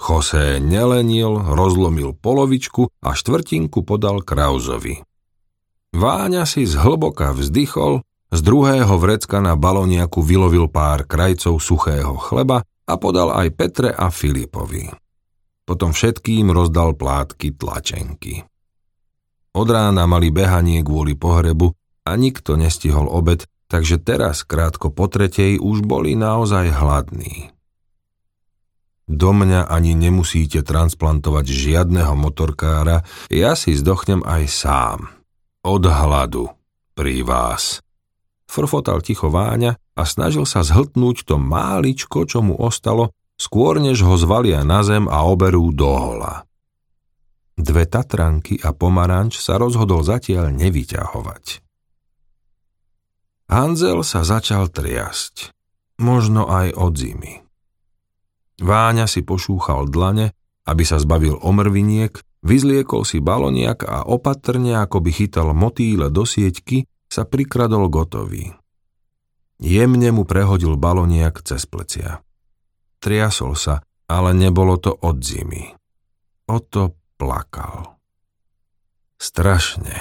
José 0.02 0.58
nelenil, 0.58 1.36
rozlomil 1.36 2.16
polovičku 2.16 2.90
a 3.04 3.12
štvrtinku 3.12 3.84
podal 3.84 4.24
Krauzovi. 4.24 5.04
Váňa 5.92 6.48
si 6.48 6.64
zhlboka 6.64 7.36
vzdychol, 7.36 8.00
z 8.32 8.40
druhého 8.40 8.96
vrecka 8.96 9.44
na 9.44 9.52
baloniaku 9.52 10.24
vylovil 10.24 10.72
pár 10.72 11.04
krajcov 11.04 11.60
suchého 11.60 12.16
chleba 12.16 12.64
a 12.88 12.94
podal 12.96 13.36
aj 13.36 13.48
Petre 13.52 13.90
a 13.92 14.08
Filipovi. 14.08 14.88
Potom 15.68 15.92
všetkým 15.92 16.48
rozdal 16.50 16.96
plátky 16.96 17.54
tlačenky. 17.54 18.42
Od 19.52 19.68
rána 19.68 20.08
mali 20.08 20.32
behanie 20.32 20.80
kvôli 20.80 21.12
pohrebu 21.12 21.76
a 22.08 22.16
nikto 22.16 22.56
nestihol 22.56 23.04
obed, 23.04 23.44
takže 23.68 24.00
teraz 24.00 24.48
krátko 24.48 24.88
po 24.88 25.08
tretej 25.12 25.60
už 25.60 25.84
boli 25.84 26.16
naozaj 26.16 26.72
hladní. 26.72 27.52
Do 29.12 29.36
mňa 29.36 29.68
ani 29.68 29.92
nemusíte 29.92 30.64
transplantovať 30.64 31.44
žiadneho 31.44 32.16
motorkára, 32.16 33.04
ja 33.28 33.52
si 33.52 33.76
zdochnem 33.76 34.24
aj 34.24 34.42
sám. 34.48 34.98
Od 35.62 35.84
hladu. 35.84 36.48
Pri 36.96 37.20
vás. 37.20 37.84
Frfotal 38.48 39.00
ticho 39.00 39.32
Váňa 39.32 39.76
a 39.96 40.02
snažil 40.04 40.44
sa 40.44 40.60
zhltnúť 40.60 41.24
to 41.24 41.36
máličko, 41.40 42.28
čo 42.28 42.44
mu 42.44 42.56
ostalo, 42.56 43.12
skôr 43.40 43.80
než 43.80 44.04
ho 44.04 44.16
zvalia 44.16 44.64
na 44.64 44.84
zem 44.84 45.08
a 45.08 45.24
oberú 45.24 45.72
do 45.72 45.88
hola. 45.88 46.44
Dve 47.58 47.84
tatranky 47.84 48.58
a 48.60 48.72
pomaranč 48.72 49.38
sa 49.38 49.60
rozhodol 49.60 50.02
zatiaľ 50.02 50.52
nevyťahovať. 50.56 51.44
Hanzel 53.52 54.00
sa 54.00 54.24
začal 54.24 54.72
triasť, 54.72 55.52
možno 56.00 56.48
aj 56.48 56.72
od 56.72 56.92
zimy. 56.96 57.34
Váňa 58.62 59.04
si 59.04 59.20
pošúchal 59.20 59.92
dlane, 59.92 60.32
aby 60.64 60.82
sa 60.86 60.96
zbavil 60.96 61.36
omrviniek 61.42 62.22
Vyzliekol 62.42 63.06
si 63.06 63.22
baloniak 63.22 63.86
a 63.86 64.02
opatrne, 64.02 64.74
ako 64.74 64.98
by 64.98 65.10
chytal 65.14 65.54
motýle 65.54 66.10
do 66.10 66.26
sieťky, 66.26 66.90
sa 67.06 67.22
prikradol 67.22 67.86
gotový. 67.86 68.50
Jemne 69.62 70.10
mu 70.10 70.26
prehodil 70.26 70.74
baloniak 70.74 71.38
cez 71.46 71.70
plecia. 71.70 72.18
Triasol 72.98 73.54
sa, 73.54 73.86
ale 74.10 74.34
nebolo 74.34 74.74
to 74.74 74.90
od 74.90 75.22
zimy. 75.22 75.78
O 76.50 76.58
to 76.58 76.98
plakal. 77.22 77.94
Strašne. 79.22 79.94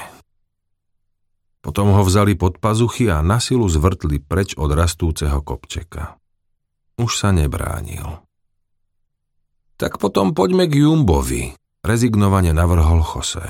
Potom 1.61 1.93
ho 1.93 2.01
vzali 2.01 2.33
pod 2.33 2.57
pazuchy 2.57 3.05
a 3.13 3.21
na 3.21 3.37
silu 3.37 3.69
zvrtli 3.69 4.17
preč 4.17 4.57
od 4.57 4.73
rastúceho 4.73 5.45
kopčeka. 5.45 6.17
Už 6.97 7.21
sa 7.21 7.29
nebránil. 7.29 8.25
Tak 9.77 10.01
potom 10.01 10.33
poďme 10.33 10.65
k 10.65 10.81
Jumbovi, 10.81 11.53
rezignovane 11.85 12.49
navrhol 12.57 13.05
Jose. 13.05 13.45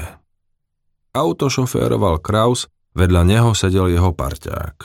Auto 1.15 1.47
šoféroval 1.47 2.19
Kraus, 2.19 2.67
vedľa 2.91 3.23
neho 3.23 3.51
sedel 3.55 3.87
jeho 3.87 4.11
parťák. 4.11 4.75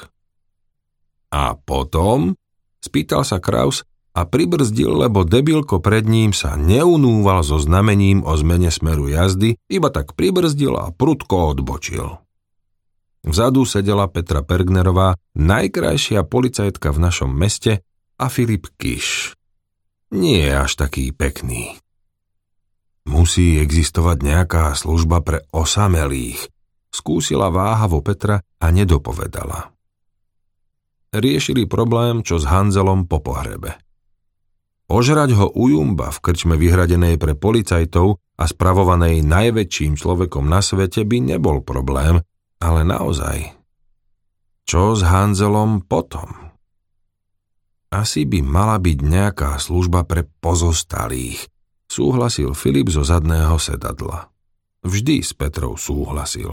A 1.35 1.59
potom? 1.59 2.38
Spýtal 2.79 3.27
sa 3.27 3.42
Kraus 3.42 3.83
a 4.16 4.24
pribrzdil, 4.24 4.96
lebo 5.05 5.29
debilko 5.29 5.85
pred 5.85 6.09
ním 6.09 6.33
sa 6.33 6.57
neunúval 6.57 7.44
so 7.44 7.61
znamením 7.61 8.24
o 8.24 8.33
zmene 8.33 8.72
smeru 8.72 9.12
jazdy, 9.12 9.61
iba 9.68 9.92
tak 9.92 10.16
pribrzdil 10.16 10.72
a 10.72 10.88
prudko 10.88 11.52
odbočil. 11.52 12.16
Vzadu 13.29 13.68
sedela 13.68 14.09
Petra 14.09 14.40
Pergnerová, 14.40 15.20
najkrajšia 15.37 16.24
policajtka 16.24 16.96
v 16.96 16.98
našom 17.05 17.29
meste 17.29 17.85
a 18.16 18.33
Filip 18.33 18.72
Kiš. 18.81 19.37
Nie 20.16 20.57
až 20.57 20.81
taký 20.81 21.12
pekný. 21.12 21.76
Musí 23.05 23.61
existovať 23.61 24.18
nejaká 24.24 24.72
služba 24.72 25.20
pre 25.20 25.44
osamelých, 25.52 26.48
skúsila 26.88 27.52
váhavo 27.52 28.00
Petra 28.00 28.40
a 28.40 28.66
nedopovedala. 28.72 29.74
Riešili 31.12 31.68
problém, 31.68 32.24
čo 32.24 32.40
s 32.40 32.48
Hanzelom 32.48 33.05
po 33.05 33.20
pohrebe. 33.20 33.86
Ožrať 34.87 35.35
ho 35.35 35.51
u 35.51 35.66
Jumba 35.70 36.14
v 36.14 36.22
krčme 36.22 36.55
vyhradenej 36.55 37.18
pre 37.18 37.35
policajtov 37.35 38.22
a 38.38 38.44
spravovanej 38.46 39.27
najväčším 39.27 39.99
človekom 39.99 40.46
na 40.46 40.62
svete 40.62 41.03
by 41.03 41.35
nebol 41.35 41.59
problém, 41.62 42.22
ale 42.62 42.81
naozaj. 42.87 43.55
Čo 44.66 44.94
s 44.94 45.03
Hanzelom 45.03 45.83
potom? 45.83 46.55
Asi 47.90 48.27
by 48.27 48.42
mala 48.42 48.79
byť 48.79 48.99
nejaká 49.03 49.59
služba 49.59 50.07
pre 50.07 50.27
pozostalých– 50.42 51.46
Súhlasil 51.87 52.51
Filip 52.59 52.90
zo 52.90 53.07
zadného 53.07 53.57
sedadla. 53.62 54.29
Vždy 54.83 55.22
s 55.22 55.35
Petrou 55.35 55.79
súhlasil. 55.79 56.51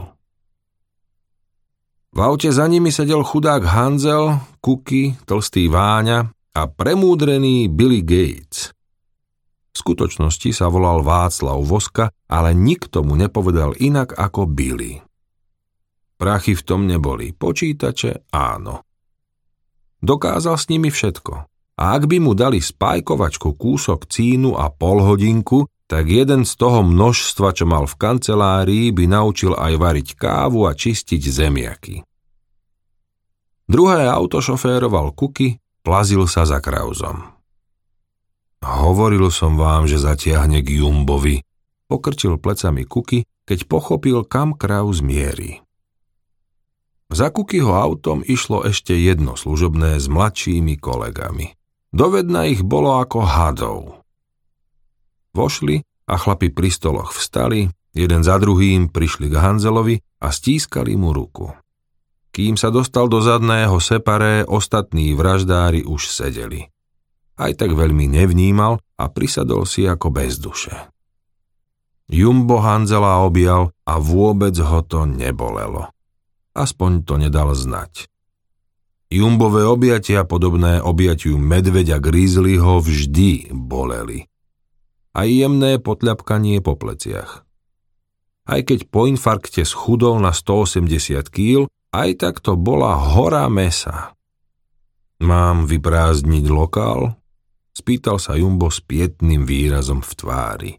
V 2.14 2.20
aute 2.22 2.54
za 2.54 2.70
nimi 2.70 2.94
sedel 2.94 3.26
chudák 3.26 3.66
Hanzel, 3.66 4.38
Kuky, 4.62 5.18
tlstý 5.26 5.66
Váňa 5.74 6.30
a 6.54 6.70
premúdrený 6.70 7.66
Billy 7.74 8.06
Gates. 8.06 8.70
V 9.74 9.76
skutočnosti 9.82 10.54
sa 10.54 10.70
volal 10.70 11.02
Václav 11.02 11.58
Voska, 11.66 12.14
ale 12.30 12.54
nikto 12.54 13.02
mu 13.02 13.18
nepovedal 13.18 13.74
inak 13.82 14.14
ako 14.14 14.46
Billy. 14.46 15.02
Prachy 16.22 16.54
v 16.54 16.64
tom 16.64 16.86
neboli, 16.86 17.34
počítače 17.34 18.30
áno. 18.30 18.86
Dokázal 19.98 20.56
s 20.62 20.70
nimi 20.70 20.94
všetko 20.94 21.34
a 21.74 21.84
ak 21.98 22.06
by 22.06 22.22
mu 22.22 22.38
dali 22.38 22.62
spajkovačku 22.62 23.58
kúsok 23.58 24.06
cínu 24.06 24.54
a 24.54 24.70
polhodinku, 24.70 25.66
tak 25.90 26.06
jeden 26.06 26.46
z 26.46 26.54
toho 26.54 26.86
množstva, 26.86 27.50
čo 27.58 27.66
mal 27.66 27.90
v 27.90 27.98
kancelárii, 27.98 28.86
by 28.94 29.10
naučil 29.10 29.58
aj 29.58 29.74
variť 29.82 30.08
kávu 30.14 30.70
a 30.70 30.78
čistiť 30.78 31.22
zemiaky. 31.22 31.96
Druhé 33.66 34.06
auto 34.06 34.38
šoféroval 34.38 35.18
Kuky, 35.18 35.63
plazil 35.84 36.26
sa 36.26 36.48
za 36.48 36.64
Krauzom. 36.64 37.36
Hovoril 38.64 39.28
som 39.28 39.60
vám, 39.60 39.86
že 39.86 40.00
zatiahne 40.00 40.64
k 40.64 40.80
Jumbovi, 40.80 41.44
pokrčil 41.92 42.40
plecami 42.40 42.88
Kuky, 42.88 43.28
keď 43.44 43.68
pochopil, 43.68 44.24
kam 44.24 44.56
Krauz 44.56 45.04
mierí. 45.04 45.60
Za 47.12 47.30
Kukyho 47.30 47.76
autom 47.76 48.24
išlo 48.26 48.64
ešte 48.66 48.96
jedno 48.96 49.36
služobné 49.38 50.00
s 50.00 50.08
mladšími 50.10 50.80
kolegami. 50.80 51.54
Dovedna 51.94 52.50
ich 52.50 52.66
bolo 52.66 52.98
ako 52.98 53.20
hadov. 53.22 54.02
Vošli 55.36 55.86
a 56.10 56.16
chlapi 56.18 56.50
pri 56.50 56.74
stoloch 56.74 57.14
vstali, 57.14 57.70
jeden 57.94 58.26
za 58.26 58.42
druhým 58.42 58.90
prišli 58.90 59.30
k 59.30 59.36
Hanzelovi 59.38 60.02
a 60.24 60.34
stískali 60.34 60.98
mu 60.98 61.14
ruku. 61.14 61.54
Kým 62.34 62.58
sa 62.58 62.74
dostal 62.74 63.06
do 63.06 63.22
zadného 63.22 63.78
separé, 63.78 64.42
ostatní 64.42 65.14
vraždári 65.14 65.86
už 65.86 66.10
sedeli. 66.10 66.66
Aj 67.38 67.54
tak 67.54 67.78
veľmi 67.78 68.10
nevnímal 68.10 68.82
a 68.98 69.06
prisadol 69.14 69.70
si 69.70 69.86
ako 69.86 70.10
bez 70.10 70.42
duše. 70.42 70.74
Jumbo 72.10 72.58
Hanzela 72.58 73.22
objal 73.22 73.70
a 73.86 74.02
vôbec 74.02 74.58
ho 74.58 74.82
to 74.82 75.06
nebolelo. 75.06 75.94
Aspoň 76.58 77.06
to 77.06 77.22
nedal 77.22 77.54
znať. 77.54 78.10
Jumbové 79.14 79.62
objatia 79.70 80.26
podobné 80.26 80.82
objatiu 80.82 81.38
medveďa 81.38 82.02
Grizzlyho 82.02 82.82
vždy 82.82 83.54
boleli. 83.54 84.26
Aj 85.14 85.30
jemné 85.30 85.78
potľapkanie 85.78 86.66
po 86.66 86.74
pleciach. 86.74 87.46
Aj 88.50 88.62
keď 88.66 88.90
po 88.90 89.06
infarkte 89.06 89.62
schudol 89.70 90.18
na 90.18 90.34
180 90.34 91.30
kg, 91.30 91.70
aj 91.94 92.10
tak 92.18 92.42
to 92.42 92.58
bola 92.58 92.98
hora 92.98 93.46
mesa. 93.48 94.18
Mám 95.22 95.70
vyprázdniť 95.70 96.46
lokál? 96.50 97.16
Spýtal 97.74 98.18
sa 98.18 98.36
Jumbo 98.36 98.68
s 98.74 98.82
pietným 98.82 99.46
výrazom 99.46 100.02
v 100.02 100.12
tvári. 100.18 100.72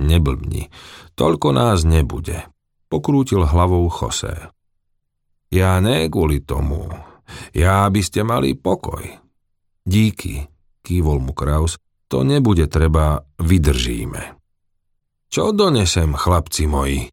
Neblbni, 0.00 0.70
toľko 1.18 1.48
nás 1.52 1.82
nebude. 1.84 2.46
Pokrútil 2.90 3.44
hlavou 3.44 3.86
José. 3.90 4.50
Ja 5.50 5.78
ne 5.82 6.06
kvôli 6.06 6.42
tomu. 6.42 6.86
Ja 7.54 7.86
by 7.86 8.00
ste 8.02 8.26
mali 8.26 8.54
pokoj. 8.58 9.02
Díky, 9.86 10.46
kývol 10.82 11.22
mu 11.22 11.34
Kraus, 11.34 11.78
to 12.10 12.26
nebude 12.26 12.66
treba, 12.66 13.22
vydržíme. 13.38 14.38
Čo 15.30 15.54
donesem, 15.54 16.10
chlapci 16.14 16.66
moji? 16.66 17.06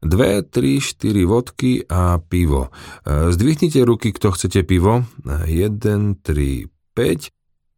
Dve, 0.00 0.40
tri, 0.40 0.80
štyri 0.80 1.28
vodky 1.28 1.84
a 1.84 2.16
pivo. 2.16 2.72
E, 3.04 3.36
zdvihnite 3.36 3.84
ruky, 3.84 4.16
kto 4.16 4.32
chcete 4.32 4.64
pivo. 4.64 5.04
Jeden, 5.44 6.16
tri, 6.24 6.72
päť. 6.96 7.28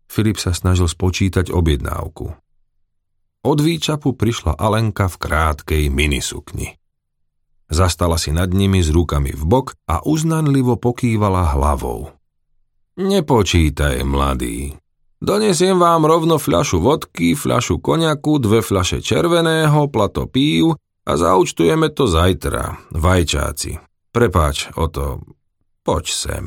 Filip 0.07 0.39
sa 0.39 0.55
snažil 0.55 0.87
spočítať 0.87 1.51
objednávku. 1.51 2.31
Od 3.43 3.59
výčapu 3.59 4.15
prišla 4.15 4.55
Alenka 4.55 5.11
v 5.11 5.17
krátkej 5.19 5.83
minisukni. 5.91 6.79
Zastala 7.67 8.21
si 8.21 8.31
nad 8.31 8.53
nimi 8.55 8.85
s 8.85 8.93
rukami 8.93 9.35
v 9.35 9.43
bok 9.43 9.75
a 9.91 10.05
uznanlivo 10.07 10.79
pokývala 10.79 11.57
hlavou. 11.57 12.13
Nepočítaj, 13.03 14.05
mladý. 14.07 14.77
Donesiem 15.19 15.81
vám 15.81 16.07
rovno 16.07 16.37
fľašu 16.39 16.79
vodky, 16.85 17.33
fľašu 17.33 17.81
koniaku, 17.81 18.39
dve 18.39 18.61
fľaše 18.61 19.01
červeného, 19.01 19.89
plato 19.89 20.29
pív 20.29 20.77
a 21.03 21.13
zaučtujeme 21.19 21.91
to 21.91 22.07
zajtra, 22.07 22.95
vajčáci. 22.95 23.79
Prepáč, 24.13 24.71
o 24.77 24.87
to, 24.93 25.25
poď 25.83 26.05
sem. 26.13 26.45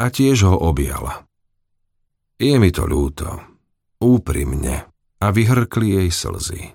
A 0.00 0.08
tiež 0.08 0.48
ho 0.48 0.56
objala. 0.56 1.28
Je 2.40 2.56
mi 2.56 2.72
to 2.72 2.88
ľúto, 2.88 3.36
úprimne, 4.00 4.88
a 5.20 5.26
vyhrkli 5.28 6.00
jej 6.00 6.08
slzy. 6.08 6.72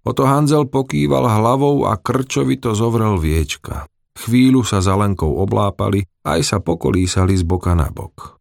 Oto 0.00 0.24
Hanzel 0.24 0.64
pokýval 0.64 1.28
hlavou 1.28 1.84
a 1.84 2.00
krčovito 2.00 2.72
zovrel 2.72 3.20
viečka. 3.20 3.84
Chvíľu 4.16 4.64
sa 4.64 4.80
za 4.80 4.96
Lenkou 4.96 5.38
oblápali, 5.38 6.08
aj 6.24 6.40
sa 6.40 6.58
pokolísali 6.58 7.36
z 7.36 7.44
boka 7.44 7.76
na 7.76 7.92
bok. 7.92 8.40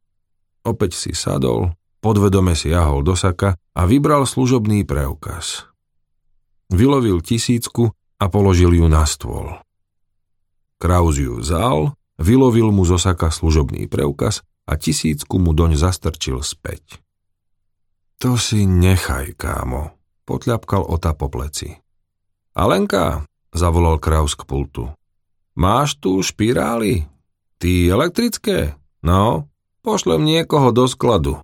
Opäť 0.63 0.95
si 0.95 1.11
sadol, 1.11 1.75
podvedome 1.99 2.55
si 2.55 2.71
jahol 2.71 3.03
do 3.03 3.13
saka 3.13 3.59
a 3.75 3.81
vybral 3.83 4.23
služobný 4.23 4.87
preukaz. 4.87 5.68
Vylovil 6.69 7.25
tisícku 7.25 7.89
a 8.21 8.25
položil 8.29 8.77
ju 8.77 8.85
na 8.85 9.01
stôl. 9.09 9.57
Kraus 10.77 11.17
ju 11.17 11.41
vzal, 11.41 11.97
vylovil 12.21 12.69
mu 12.69 12.85
zo 12.85 13.01
saka 13.01 13.33
služobný 13.33 13.89
preukaz 13.89 14.45
a 14.69 14.77
tisícku 14.77 15.41
mu 15.41 15.57
doň 15.57 15.81
zastrčil 15.81 16.45
späť. 16.45 17.01
To 18.21 18.37
si 18.37 18.69
nechaj, 18.69 19.33
kámo, 19.33 19.97
potľapkal 20.29 20.85
Ota 20.85 21.17
po 21.17 21.31
pleci. 21.31 21.73
Alenka, 22.53 23.25
zavolal 23.55 23.97
Kraus 23.97 24.37
k 24.37 24.45
pultu. 24.45 24.91
Máš 25.57 25.97
tu 25.97 26.21
špirály? 26.21 27.09
Ty 27.57 27.71
elektrické? 27.89 28.77
No, 29.01 29.49
pošlem 29.81 30.21
niekoho 30.21 30.69
do 30.69 30.85
skladu. 30.85 31.41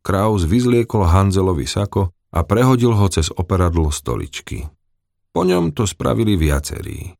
Kraus 0.00 0.46
vyzliekol 0.46 1.04
Hanzelovi 1.04 1.68
sako 1.68 2.13
a 2.34 2.42
prehodil 2.42 2.98
ho 2.98 3.06
cez 3.06 3.30
operadlo 3.30 3.94
stoličky. 3.94 4.66
Po 5.30 5.46
ňom 5.46 5.70
to 5.70 5.86
spravili 5.86 6.34
viacerí. 6.34 7.14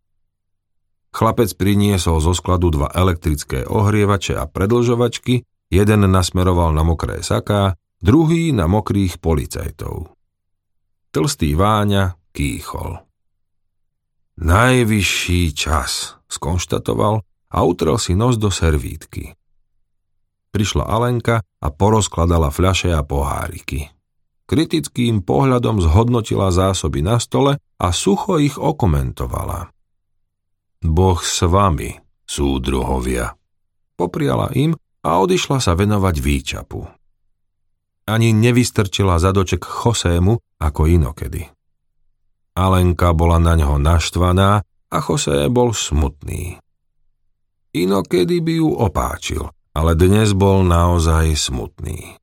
Chlapec 1.14 1.54
priniesol 1.54 2.18
zo 2.18 2.34
skladu 2.34 2.74
dva 2.74 2.90
elektrické 2.90 3.62
ohrievače 3.62 4.34
a 4.34 4.50
predlžovačky, 4.50 5.46
jeden 5.70 6.00
nasmeroval 6.10 6.74
na 6.74 6.82
mokré 6.82 7.22
saká, 7.22 7.78
druhý 8.02 8.50
na 8.50 8.66
mokrých 8.66 9.22
policajtov. 9.22 10.10
Tlstý 11.14 11.54
Váňa 11.54 12.18
kýchol. 12.34 12.98
Najvyšší 14.42 15.54
čas, 15.54 16.18
skonštatoval 16.26 17.22
a 17.54 17.58
utrel 17.62 17.94
si 18.02 18.18
nos 18.18 18.34
do 18.34 18.50
servítky. 18.50 19.38
Prišla 20.50 20.90
Alenka 20.90 21.38
a 21.38 21.68
porozkladala 21.70 22.50
fľaše 22.50 22.90
a 22.90 23.06
poháriky. 23.06 23.93
Kritickým 24.44 25.24
pohľadom 25.24 25.80
zhodnotila 25.80 26.52
zásoby 26.52 27.00
na 27.00 27.16
stole 27.16 27.56
a 27.58 27.86
sucho 27.90 28.36
ich 28.36 28.60
okomentovala. 28.60 29.72
Boh 30.84 31.20
s 31.20 31.40
vami, 31.48 31.96
súdruhovia. 32.28 33.32
Popriala 33.96 34.52
im 34.52 34.76
a 35.00 35.10
odišla 35.22 35.58
sa 35.64 35.72
venovať 35.72 36.16
výčapu 36.20 36.84
ani 38.04 38.36
nevystrčila 38.36 39.16
zadoček 39.16 39.64
Chosému 39.64 40.36
ako 40.60 40.80
inokedy. 40.88 41.48
Alenka 42.54 43.10
bola 43.16 43.42
na 43.42 43.58
ňo 43.58 43.80
naštvaná 43.80 44.62
a 44.64 44.98
José 45.02 45.50
bol 45.50 45.74
smutný. 45.74 46.60
Inokedy 47.74 48.38
by 48.38 48.54
ju 48.62 48.70
opáčil, 48.70 49.42
ale 49.74 49.98
dnes 49.98 50.30
bol 50.30 50.62
naozaj 50.62 51.34
smutný. 51.34 52.14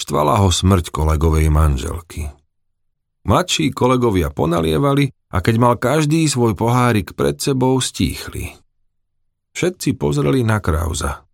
Štvala 0.00 0.40
ho 0.40 0.48
smrť 0.48 0.88
kolegovej 0.88 1.52
manželky. 1.52 2.32
Mladší 3.28 3.76
kolegovia 3.76 4.32
ponalievali 4.32 5.12
a 5.28 5.44
keď 5.44 5.54
mal 5.60 5.74
každý 5.76 6.24
svoj 6.24 6.56
pohárik 6.56 7.12
pred 7.12 7.36
sebou, 7.36 7.76
stíchli. 7.84 8.56
Všetci 9.52 10.00
pozreli 10.00 10.40
na 10.40 10.56
Krauza. 10.64 11.28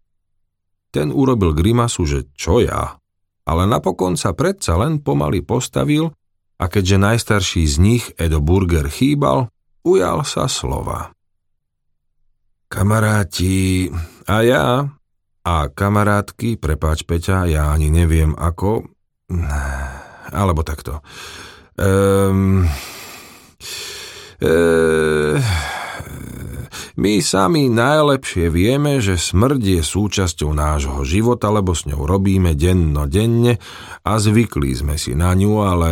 Ten 0.90 1.14
urobil 1.14 1.55
grimasu, 1.55 2.02
že 2.11 2.26
čo 2.35 2.59
ja? 2.59 2.98
ale 3.46 3.62
napokon 3.64 4.18
sa 4.18 4.35
predsa 4.35 4.74
len 4.74 4.98
pomaly 4.98 5.40
postavil 5.46 6.11
a 6.59 6.64
keďže 6.66 6.98
najstarší 6.98 7.62
z 7.62 7.76
nich, 7.79 8.05
Edo 8.18 8.42
Burger, 8.42 8.90
chýbal, 8.90 9.48
ujal 9.87 10.26
sa 10.26 10.50
slova. 10.50 11.14
Kamaráti 12.66 13.87
a 14.26 14.37
ja 14.42 14.66
a 15.47 15.71
kamarátky, 15.71 16.59
prepáč 16.59 17.07
Peťa, 17.07 17.47
ja 17.47 17.71
ani 17.71 17.87
neviem 17.95 18.35
ako, 18.35 18.83
alebo 20.35 20.67
takto. 20.67 21.07
Ehm, 21.79 22.67
ehm, 24.43 25.39
my 26.97 27.13
sami 27.23 27.69
najlepšie 27.71 28.51
vieme, 28.51 28.99
že 28.99 29.21
smrť 29.21 29.61
je 29.79 29.83
súčasťou 29.87 30.51
nášho 30.51 31.05
života, 31.07 31.53
lebo 31.55 31.77
s 31.77 31.87
ňou 31.87 32.03
robíme 32.09 32.59
denno 32.59 33.07
denne 33.07 33.63
a 34.03 34.13
zvykli 34.19 34.75
sme 34.75 34.97
si 34.99 35.15
na 35.15 35.31
ňu, 35.37 35.55
ale 35.63 35.91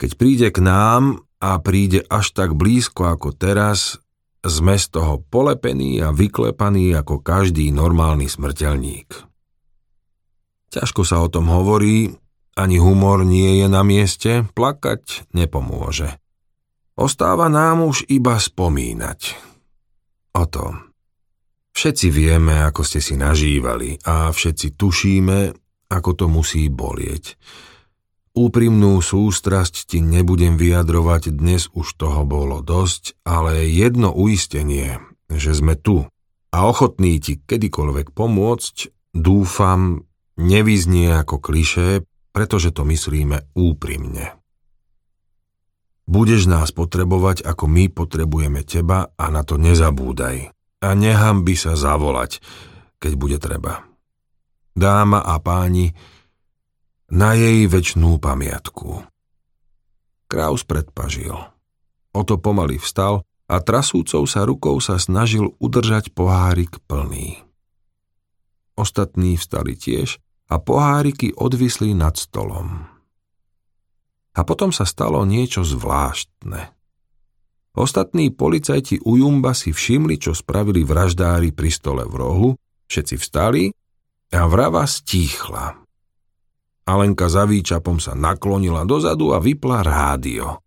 keď 0.00 0.10
príde 0.18 0.48
k 0.50 0.58
nám 0.64 1.22
a 1.38 1.60
príde 1.60 2.02
až 2.08 2.32
tak 2.32 2.56
blízko 2.56 3.06
ako 3.12 3.36
teraz, 3.36 4.02
sme 4.44 4.76
z 4.76 4.86
toho 4.92 5.24
polepení 5.24 5.98
a 6.04 6.12
vyklepaní 6.12 6.92
ako 6.92 7.24
každý 7.24 7.72
normálny 7.72 8.28
smrteľník. 8.28 9.08
Ťažko 10.74 11.02
sa 11.06 11.22
o 11.24 11.28
tom 11.32 11.48
hovorí, 11.48 12.12
ani 12.54 12.78
humor 12.78 13.26
nie 13.26 13.62
je 13.62 13.66
na 13.66 13.82
mieste, 13.82 14.46
plakať 14.54 15.30
nepomôže. 15.34 16.18
Ostáva 16.94 17.50
nám 17.50 17.82
už 17.82 18.06
iba 18.06 18.38
spomínať. 18.38 19.34
O 20.38 20.44
tom. 20.46 20.94
Všetci 21.74 22.06
vieme, 22.14 22.62
ako 22.62 22.86
ste 22.86 23.02
si 23.02 23.18
nažívali 23.18 23.98
a 24.06 24.30
všetci 24.30 24.78
tušíme, 24.78 25.38
ako 25.90 26.10
to 26.14 26.26
musí 26.30 26.70
bolieť. 26.70 27.34
Úprimnú 28.34 28.98
sústrasť 28.98 29.94
ti 29.94 30.02
nebudem 30.02 30.58
vyjadrovať, 30.58 31.38
dnes 31.38 31.70
už 31.70 31.86
toho 31.94 32.26
bolo 32.26 32.66
dosť, 32.66 33.14
ale 33.22 33.70
jedno 33.70 34.10
uistenie, 34.10 34.98
že 35.30 35.54
sme 35.54 35.78
tu 35.78 36.10
a 36.50 36.56
ochotní 36.66 37.22
ti 37.22 37.38
kedykoľvek 37.38 38.10
pomôcť, 38.10 38.76
dúfam, 39.14 40.02
nevyznie 40.34 41.14
ako 41.14 41.38
klišé, 41.38 42.02
pretože 42.34 42.74
to 42.74 42.82
myslíme 42.82 43.54
úprimne. 43.54 44.34
Budeš 46.10 46.50
nás 46.50 46.74
potrebovať, 46.74 47.46
ako 47.46 47.70
my 47.70 47.86
potrebujeme 47.86 48.66
teba 48.66 49.14
a 49.14 49.30
na 49.30 49.46
to 49.46 49.62
nezabúdaj. 49.62 50.50
A 50.82 50.88
nechám 50.98 51.46
by 51.46 51.54
sa 51.54 51.78
zavolať, 51.78 52.42
keď 52.98 53.12
bude 53.14 53.38
treba. 53.38 53.86
Dáma 54.74 55.22
a 55.22 55.38
páni, 55.38 55.94
na 57.14 57.38
jej 57.38 57.70
väčšnú 57.70 58.18
pamiatku. 58.18 59.06
Kraus 60.26 60.66
predpažil. 60.66 61.38
Oto 62.10 62.34
pomaly 62.42 62.82
vstal 62.82 63.22
a 63.46 63.62
trasúcou 63.62 64.26
sa 64.26 64.42
rukou 64.42 64.82
sa 64.82 64.98
snažil 64.98 65.54
udržať 65.62 66.10
pohárik 66.10 66.82
plný. 66.90 67.38
Ostatní 68.74 69.38
vstali 69.38 69.78
tiež 69.78 70.18
a 70.50 70.58
poháriky 70.58 71.30
odvisli 71.38 71.94
nad 71.94 72.18
stolom. 72.18 72.90
A 74.34 74.40
potom 74.42 74.74
sa 74.74 74.82
stalo 74.82 75.22
niečo 75.22 75.62
zvláštne. 75.62 76.74
Ostatní 77.78 78.34
policajti 78.34 78.98
u 79.06 79.22
Jumba 79.22 79.54
si 79.54 79.70
všimli, 79.70 80.18
čo 80.18 80.34
spravili 80.34 80.82
vraždári 80.82 81.54
pri 81.54 81.70
stole 81.70 82.02
v 82.10 82.14
rohu, 82.18 82.50
všetci 82.90 83.14
vstali 83.22 83.70
a 84.34 84.50
vrava 84.50 84.82
stíchla. 84.90 85.83
Alenka 86.84 87.32
za 87.32 87.48
výčapom 87.48 87.96
sa 87.96 88.12
naklonila 88.12 88.84
dozadu 88.84 89.32
a 89.32 89.40
vypla 89.40 89.80
rádio. 89.80 90.60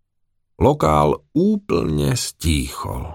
Lokál 0.58 1.14
úplne 1.38 2.18
stíchol. 2.18 3.06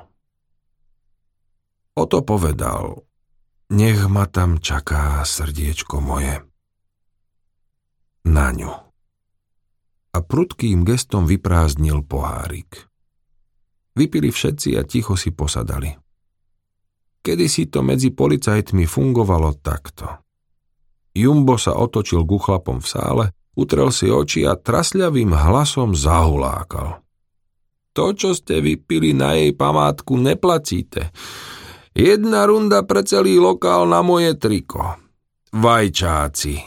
Oto 1.99 2.23
povedal, 2.23 3.03
nech 3.75 3.99
ma 4.07 4.23
tam 4.31 4.63
čaká 4.63 5.19
srdiečko 5.27 5.99
moje. 5.99 6.47
Na 8.23 8.55
ňu. 8.55 8.71
A 10.15 10.17
prudkým 10.23 10.87
gestom 10.87 11.27
vyprázdnil 11.27 12.07
pohárik. 12.07 12.87
Vypili 13.99 14.31
všetci 14.31 14.79
a 14.79 14.87
ticho 14.87 15.19
si 15.19 15.35
posadali. 15.35 15.91
Kedy 17.19 17.45
si 17.51 17.67
to 17.67 17.83
medzi 17.83 18.15
policajtmi 18.15 18.87
fungovalo 18.87 19.59
takto. 19.59 20.22
Jumbo 21.13 21.61
sa 21.61 21.77
otočil 21.77 22.25
ku 22.25 22.41
chlapom 22.41 22.81
v 22.81 22.87
sále, 22.89 23.25
utrel 23.53 23.93
si 23.93 24.09
oči 24.09 24.49
a 24.49 24.57
trasľavým 24.57 25.29
hlasom 25.29 25.93
zahulákal. 25.93 27.05
To, 27.93 28.17
čo 28.17 28.33
ste 28.33 28.57
vypili 28.57 29.13
na 29.13 29.37
jej 29.37 29.53
památku, 29.53 30.17
neplacíte. 30.17 31.13
Jedna 31.93 32.49
runda 32.49 32.81
pre 32.81 33.05
celý 33.05 33.37
lokál 33.37 33.85
na 33.85 34.01
moje 34.01 34.33
triko. 34.33 34.97
Vajčáci. 35.53 36.57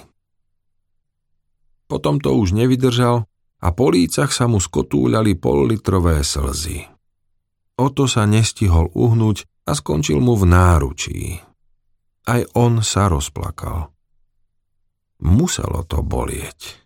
Potom 1.91 2.23
to 2.23 2.31
už 2.39 2.55
nevydržal 2.55 3.27
a 3.59 3.69
po 3.75 3.91
lícach 3.91 4.31
sa 4.31 4.47
mu 4.47 4.63
skotúľali 4.63 5.35
pollitrové 5.35 6.23
slzy. 6.23 6.87
Oto 7.83 8.07
sa 8.07 8.23
nestihol 8.31 8.95
uhnúť 8.95 9.67
a 9.67 9.75
skončil 9.75 10.23
mu 10.23 10.39
v 10.39 10.47
náručí. 10.47 11.43
Aj 12.31 12.43
on 12.55 12.87
sa 12.87 13.11
rozplakal. 13.11 13.96
Muselo 15.21 15.83
to 15.89 16.05
bolieť. 16.05 16.86